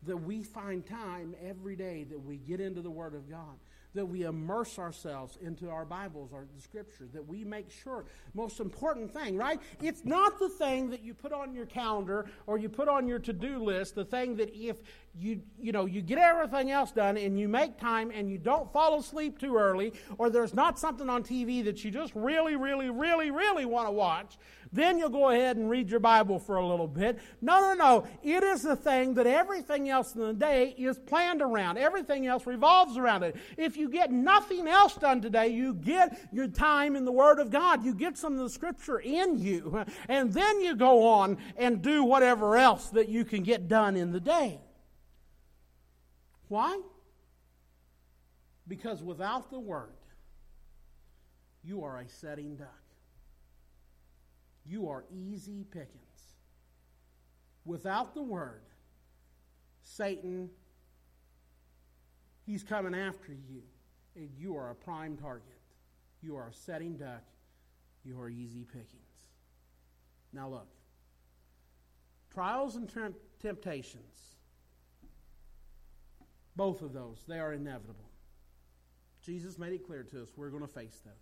that 0.04 0.18
we 0.18 0.44
find 0.44 0.86
time 0.86 1.34
every 1.44 1.76
day 1.76 2.04
that 2.04 2.20
we 2.20 2.38
get 2.38 2.60
into 2.60 2.82
the 2.82 2.92
Word 2.92 3.16
of 3.16 3.30
God 3.30 3.58
that 3.94 4.06
we 4.06 4.24
immerse 4.24 4.80
ourselves 4.80 5.38
into 5.42 5.70
our 5.70 5.86
Bibles 5.86 6.32
or 6.34 6.46
the 6.56 6.62
Scriptures, 6.62 7.12
that 7.12 7.28
we 7.28 7.44
make 7.44 7.70
sure. 7.72 8.06
Most 8.34 8.60
important 8.60 9.12
thing, 9.12 9.38
right? 9.38 9.60
It's 9.82 10.04
not 10.04 10.40
the 10.40 10.50
thing 10.50 10.90
that 10.90 11.04
you 11.04 11.14
put 11.14 11.32
on 11.32 11.54
your 11.54 11.66
calendar 11.66 12.26
or 12.48 12.58
you 12.58 12.70
put 12.70 12.88
on 12.88 13.08
your 13.08 13.20
to-do 13.20 13.64
list, 13.64 13.96
the 13.96 14.06
thing 14.06 14.36
that 14.38 14.56
if 14.56 14.78
you 15.16 15.42
you 15.60 15.72
know 15.72 15.86
you 15.86 16.02
get 16.02 16.18
everything 16.18 16.72
else 16.72 16.92
done 16.92 17.18
and 17.18 17.40
you 17.40 17.48
make 17.48 17.78
time 17.80 18.12
and 18.12 18.30
you 18.30 18.38
don't 18.38 18.72
fall 18.74 19.00
asleep 19.00 19.38
too 19.38 19.56
early 19.56 19.94
or 20.18 20.30
there's 20.30 20.54
not 20.54 20.80
something 20.80 21.10
on 21.10 21.24
TV 21.24 21.64
that 21.64 21.84
you 21.84 21.92
just 21.92 22.14
really 22.16 22.56
really 22.56 22.90
really 22.90 23.30
really 23.30 23.66
want 23.66 23.88
to 23.88 23.92
watch 23.92 24.38
then 24.74 24.98
you'll 24.98 25.10
go 25.10 25.30
ahead 25.30 25.56
and 25.56 25.70
read 25.70 25.90
your 25.92 26.00
Bible 26.00 26.40
for 26.40 26.56
a 26.56 26.68
little 26.68 26.88
bit. 26.88 27.20
No, 27.42 27.62
no, 27.62 27.74
no. 27.76 28.08
It 28.24 28.44
is 28.44 28.64
the 28.64 28.76
thing 28.76 29.14
that 29.14 29.28
everything 29.28 29.88
else 29.88 30.16
in 30.16 30.22
the 30.22 30.34
day 30.34 30.74
is 30.76 30.98
planned 30.98 31.44
around. 31.44 31.78
Everything 31.78 32.26
else 32.26 32.48
revolves 32.48 32.98
around 32.98 33.22
it. 33.22 33.36
If 33.56 33.78
you 33.78 33.88
get 33.88 34.12
nothing 34.12 34.68
else 34.68 34.96
done 34.96 35.22
today, 35.22 35.50
you 35.50 35.76
get 35.76 36.28
your 36.32 36.48
time 36.48 36.96
in 36.96 37.06
the 37.06 37.12
Word 37.12 37.40
of 37.40 37.52
God. 37.52 37.86
You 37.86 37.94
get 37.94 38.18
some 38.18 38.34
of 38.34 38.40
the 38.40 38.50
Scripture 38.50 38.98
in 38.98 39.38
you. 39.38 39.86
And 40.10 40.34
then 40.34 40.60
you 40.60 40.76
go 40.76 41.08
on 41.08 41.38
and 41.56 41.84
do 41.84 42.04
whatever 42.04 42.58
else 42.58 42.90
that 42.90 43.10
you 43.10 43.26
can 43.26 43.44
get 43.44 43.68
done 43.68 43.96
in 43.96 44.12
the 44.12 44.20
day. 44.20 44.63
Why? 46.54 46.80
Because 48.68 49.02
without 49.02 49.50
the 49.50 49.60
Word, 49.60 49.90
you 51.64 51.84
are 51.84 52.00
a 52.00 52.08
setting 52.08 52.56
duck 52.56 52.84
you 54.66 54.90
are 54.90 55.04
easy 55.12 55.66
pickings. 55.72 56.00
Without 57.66 58.14
the 58.14 58.22
word, 58.22 58.64
Satan 59.84 60.50
He's 62.46 62.62
coming 62.62 62.94
after 62.94 63.32
you, 63.32 63.64
and 64.18 64.30
you 64.38 64.58
are 64.58 64.72
a 64.72 64.76
prime 64.76 65.16
target. 65.16 65.62
You 66.22 66.36
are 66.36 66.50
a 66.50 66.54
setting 66.54 66.98
duck. 66.98 67.24
You 68.04 68.20
are 68.20 68.28
easy 68.28 68.66
pickings. 68.66 68.90
Now, 70.34 70.50
look 70.50 70.68
trials 72.34 72.76
and 72.76 72.92
temptations, 73.40 74.33
both 76.56 76.82
of 76.82 76.94
those, 76.94 77.24
they 77.28 77.40
are 77.40 77.54
inevitable. 77.54 78.10
Jesus 79.22 79.58
made 79.58 79.74
it 79.74 79.86
clear 79.86 80.04
to 80.04 80.22
us 80.22 80.30
we're 80.36 80.50
going 80.50 80.62
to 80.62 80.68
face 80.68 81.02
those. 81.04 81.14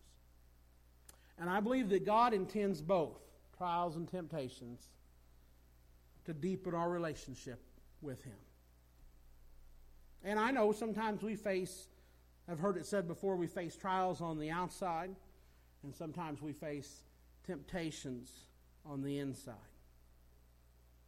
And 1.40 1.50
I 1.50 1.60
believe 1.60 1.90
that 1.90 2.06
God 2.06 2.34
intends 2.34 2.82
both 2.82 3.20
trials 3.58 3.96
and 3.96 4.08
temptations 4.08 4.82
to 6.26 6.34
deepen 6.34 6.76
our 6.76 6.90
relationship 6.90 7.62
with 8.02 8.24
Him. 8.24 8.34
And 10.24 10.40
I 10.40 10.52
know 10.52 10.72
sometimes 10.72 11.24
we 11.24 11.36
face, 11.36 11.88
I've 12.48 12.60
heard 12.60 12.78
it 12.78 12.86
said 12.86 13.08
before, 13.08 13.36
we 13.36 13.48
face 13.48 13.76
trials 13.76 14.22
on 14.22 14.40
the 14.40 14.52
outside, 14.52 15.16
and 15.84 15.96
sometimes 15.96 16.42
we 16.42 16.54
face 16.54 17.04
temptations 17.46 18.32
on 18.86 19.02
the 19.02 19.18
inside. 19.18 19.56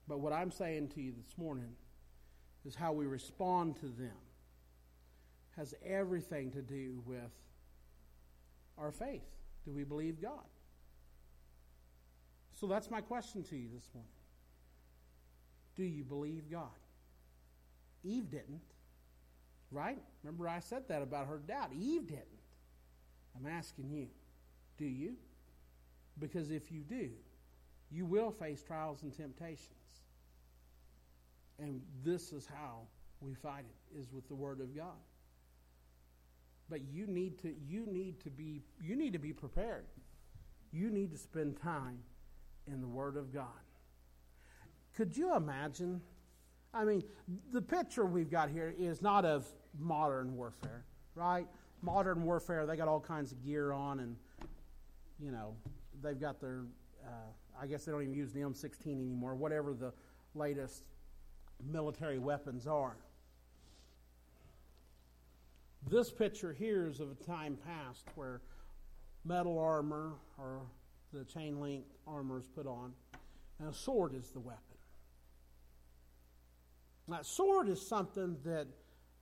But 0.08 0.20
what 0.20 0.34
I'm 0.34 0.52
saying 0.52 0.90
to 0.90 1.02
you 1.02 1.12
this 1.12 1.38
morning 1.38 1.76
is 2.66 2.76
how 2.76 2.94
we 2.94 3.06
respond 3.06 3.76
to 3.78 3.88
them 3.88 4.18
has 5.58 5.74
everything 5.86 6.52
to 6.52 6.62
do 6.62 7.02
with 7.06 7.32
our 8.78 8.92
faith. 8.92 9.22
Do 9.66 9.72
we 9.72 9.84
believe 9.84 10.22
God? 10.22 10.46
So 12.54 12.68
that's 12.68 12.90
my 12.90 13.02
question 13.02 13.44
to 13.44 13.56
you 13.56 13.68
this 13.74 13.90
morning. 13.94 14.10
Do 15.76 15.84
you 15.84 16.04
believe 16.04 16.50
God? 16.50 16.70
Eve 18.04 18.30
didn't. 18.30 18.62
Right? 19.72 20.02
Remember, 20.24 20.48
I 20.48 20.60
said 20.60 20.88
that 20.88 21.02
about 21.02 21.28
her 21.28 21.40
doubt. 21.48 21.72
Eve 21.78 22.08
didn't. 22.08 22.26
I'm 23.36 23.52
asking 23.52 23.90
you, 23.90 24.08
do 24.78 24.86
you? 24.86 25.16
Because 26.20 26.52
if 26.52 26.72
you 26.72 26.82
do, 26.82 27.10
you 27.92 28.06
will 28.06 28.32
face 28.32 28.62
trials 28.62 29.02
and 29.02 29.16
temptations. 29.16 29.83
And 31.64 31.82
this 32.04 32.34
is 32.34 32.46
how 32.46 32.82
we 33.22 33.34
fight 33.34 33.64
it, 33.64 33.98
is 34.00 34.12
with 34.12 34.28
the 34.28 34.36
Word 34.36 34.60
of 34.60 34.76
God. 34.76 35.00
But 36.70 36.82
you 36.92 37.08
need 37.08 37.40
to 37.40 37.54
you 37.68 37.86
need 37.86 38.20
to 38.22 38.30
be 38.30 38.64
you 38.82 38.96
need 38.96 39.14
to 39.14 39.20
be 39.20 39.32
prepared. 39.32 39.86
You 40.72 40.90
need 40.90 41.12
to 41.12 41.18
spend 41.18 41.58
time 41.62 42.00
in 42.68 42.82
the 42.82 42.88
Word 42.88 43.16
of 43.16 43.34
God. 43.34 43.46
Could 44.96 45.16
you 45.16 45.36
imagine? 45.36 46.02
I 46.74 46.84
mean, 46.84 47.04
the 47.52 47.62
picture 47.62 48.06
we've 48.06 48.32
got 48.32 48.50
here 48.50 48.74
is 48.78 49.02
not 49.02 49.24
of 49.24 49.48
modern 49.80 50.36
warfare, 50.36 50.84
right? 51.16 51.48
Modern 51.82 52.24
warfare, 52.24 52.66
they 52.66 52.76
got 52.76 52.88
all 52.88 53.00
kinds 53.00 53.32
of 53.32 53.44
gear 53.46 53.72
on, 53.72 54.00
and 54.00 54.16
you 55.20 55.32
know, 55.32 55.56
they've 56.02 56.20
got 56.20 56.42
their. 56.42 56.64
Uh, 57.06 57.62
I 57.62 57.68
guess 57.68 57.86
they 57.86 57.92
don't 57.92 58.02
even 58.02 58.14
use 58.14 58.34
the 58.34 58.40
M16 58.40 58.88
anymore. 58.88 59.36
Whatever 59.36 59.74
the 59.74 59.94
latest 60.34 60.84
military 61.72 62.20
weapons 62.20 62.68
are. 62.68 62.98
This 65.90 66.12
picture 66.12 66.54
here 66.54 66.88
is 66.88 67.00
of 67.00 67.12
a 67.12 67.24
time 67.24 67.58
past 67.66 68.06
where 68.16 68.42
metal 69.26 69.60
armor 69.60 70.14
or 70.38 70.62
the 71.12 71.26
chain 71.26 71.60
link 71.60 71.86
armor 72.08 72.40
is 72.40 72.48
put 72.48 72.66
on, 72.66 72.94
and 73.60 73.70
a 73.70 73.74
sword 73.74 74.14
is 74.14 74.30
the 74.32 74.40
weapon. 74.40 74.62
That 77.10 77.26
sword 77.26 77.68
is 77.68 77.86
something 77.86 78.38
that 78.46 78.68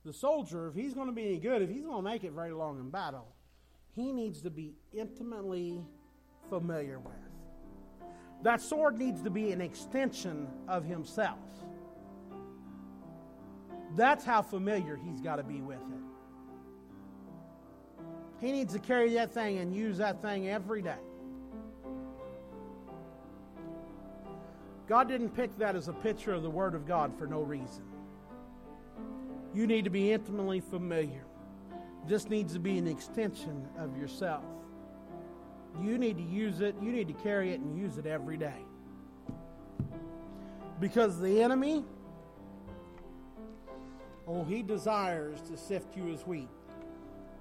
the 0.04 0.12
soldier, 0.12 0.68
if 0.68 0.74
he's 0.74 0.94
going 0.94 1.08
to 1.08 1.12
be 1.12 1.26
any 1.26 1.38
good, 1.38 1.62
if 1.62 1.70
he's 1.70 1.84
going 1.84 2.04
to 2.04 2.10
make 2.10 2.24
it 2.24 2.32
very 2.32 2.52
long 2.52 2.78
in 2.78 2.90
battle, 2.90 3.26
he 3.94 4.12
needs 4.12 4.40
to 4.42 4.50
be 4.50 4.74
intimately 4.92 5.84
familiar 6.48 6.98
with. 6.98 7.14
That 8.42 8.60
sword 8.60 8.98
needs 8.98 9.22
to 9.22 9.30
be 9.30 9.52
an 9.52 9.60
extension 9.60 10.48
of 10.68 10.84
himself. 10.84 11.38
That's 13.94 14.24
how 14.24 14.42
familiar 14.42 14.96
he's 14.96 15.20
got 15.20 15.36
to 15.36 15.42
be 15.42 15.60
with 15.60 15.76
it. 15.76 16.02
He 18.40 18.50
needs 18.50 18.72
to 18.72 18.78
carry 18.78 19.14
that 19.14 19.32
thing 19.32 19.58
and 19.58 19.74
use 19.74 19.98
that 19.98 20.20
thing 20.20 20.48
every 20.48 20.82
day. 20.82 20.96
God 24.88 25.08
didn't 25.08 25.30
pick 25.30 25.56
that 25.58 25.76
as 25.76 25.88
a 25.88 25.92
picture 25.92 26.34
of 26.34 26.42
the 26.42 26.50
Word 26.50 26.74
of 26.74 26.86
God 26.86 27.16
for 27.16 27.26
no 27.26 27.40
reason. 27.40 27.84
You 29.54 29.66
need 29.66 29.84
to 29.84 29.90
be 29.90 30.12
intimately 30.12 30.60
familiar. 30.60 31.24
This 32.06 32.28
needs 32.28 32.52
to 32.54 32.58
be 32.58 32.78
an 32.78 32.88
extension 32.88 33.68
of 33.78 33.96
yourself. 33.96 34.44
You 35.80 35.98
need 35.98 36.16
to 36.16 36.22
use 36.22 36.60
it, 36.60 36.74
you 36.82 36.90
need 36.90 37.06
to 37.08 37.14
carry 37.14 37.52
it 37.52 37.60
and 37.60 37.78
use 37.78 37.96
it 37.96 38.06
every 38.06 38.36
day. 38.36 38.64
Because 40.80 41.20
the 41.20 41.42
enemy, 41.42 41.84
oh, 44.26 44.44
he 44.44 44.62
desires 44.62 45.40
to 45.42 45.56
sift 45.56 45.96
you 45.96 46.12
as 46.12 46.26
wheat. 46.26 46.48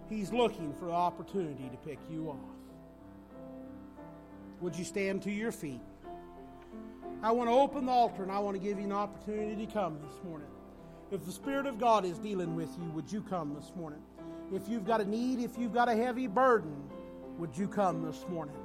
He's 0.09 0.31
looking 0.33 0.73
for 0.73 0.85
the 0.85 0.91
opportunity 0.91 1.69
to 1.69 1.77
pick 1.77 1.99
you 2.09 2.29
off. 2.29 2.37
Would 4.59 4.75
you 4.75 4.83
stand 4.83 5.21
to 5.23 5.31
your 5.31 5.51
feet? 5.51 5.81
I 7.23 7.31
want 7.31 7.49
to 7.49 7.53
open 7.53 7.85
the 7.85 7.91
altar 7.91 8.23
and 8.23 8.31
I 8.31 8.39
want 8.39 8.57
to 8.57 8.63
give 8.63 8.77
you 8.77 8.85
an 8.85 8.91
opportunity 8.91 9.65
to 9.65 9.71
come 9.71 9.99
this 10.01 10.23
morning. 10.23 10.47
If 11.11 11.25
the 11.25 11.31
Spirit 11.31 11.65
of 11.65 11.79
God 11.79 12.05
is 12.05 12.17
dealing 12.17 12.55
with 12.55 12.69
you, 12.77 12.89
would 12.91 13.11
you 13.11 13.21
come 13.21 13.53
this 13.53 13.71
morning? 13.75 14.01
If 14.53 14.67
you've 14.67 14.85
got 14.85 15.01
a 15.01 15.05
need, 15.05 15.39
if 15.39 15.57
you've 15.57 15.73
got 15.73 15.87
a 15.87 15.95
heavy 15.95 16.27
burden, 16.27 16.75
would 17.37 17.57
you 17.57 17.67
come 17.67 18.03
this 18.03 18.25
morning? 18.29 18.55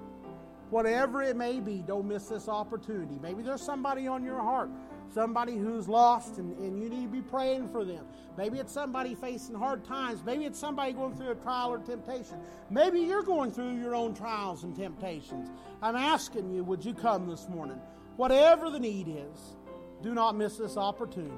Whatever 0.70 1.22
it 1.22 1.36
may 1.36 1.60
be, 1.60 1.82
don't 1.86 2.08
miss 2.08 2.26
this 2.26 2.48
opportunity. 2.48 3.18
Maybe 3.22 3.42
there's 3.42 3.62
somebody 3.62 4.06
on 4.08 4.24
your 4.24 4.40
heart 4.40 4.70
somebody 5.12 5.56
who's 5.56 5.88
lost 5.88 6.38
and, 6.38 6.56
and 6.58 6.82
you 6.82 6.88
need 6.88 7.02
to 7.02 7.08
be 7.08 7.22
praying 7.22 7.68
for 7.68 7.84
them. 7.84 8.04
Maybe 8.36 8.58
it's 8.58 8.72
somebody 8.72 9.14
facing 9.14 9.54
hard 9.54 9.84
times. 9.84 10.22
Maybe 10.24 10.44
it's 10.44 10.58
somebody 10.58 10.92
going 10.92 11.16
through 11.16 11.30
a 11.30 11.34
trial 11.36 11.72
or 11.72 11.78
temptation. 11.78 12.38
Maybe 12.70 13.00
you're 13.00 13.22
going 13.22 13.50
through 13.50 13.76
your 13.76 13.94
own 13.94 14.14
trials 14.14 14.64
and 14.64 14.76
temptations. 14.76 15.50
I'm 15.82 15.96
asking 15.96 16.52
you, 16.52 16.64
would 16.64 16.84
you 16.84 16.94
come 16.94 17.26
this 17.28 17.48
morning? 17.48 17.80
Whatever 18.16 18.70
the 18.70 18.80
need 18.80 19.08
is, 19.08 19.56
do 20.02 20.14
not 20.14 20.36
miss 20.36 20.56
this 20.56 20.76
opportunity. 20.76 21.32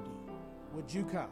Would 0.73 0.93
you 0.93 1.05
come? 1.05 1.29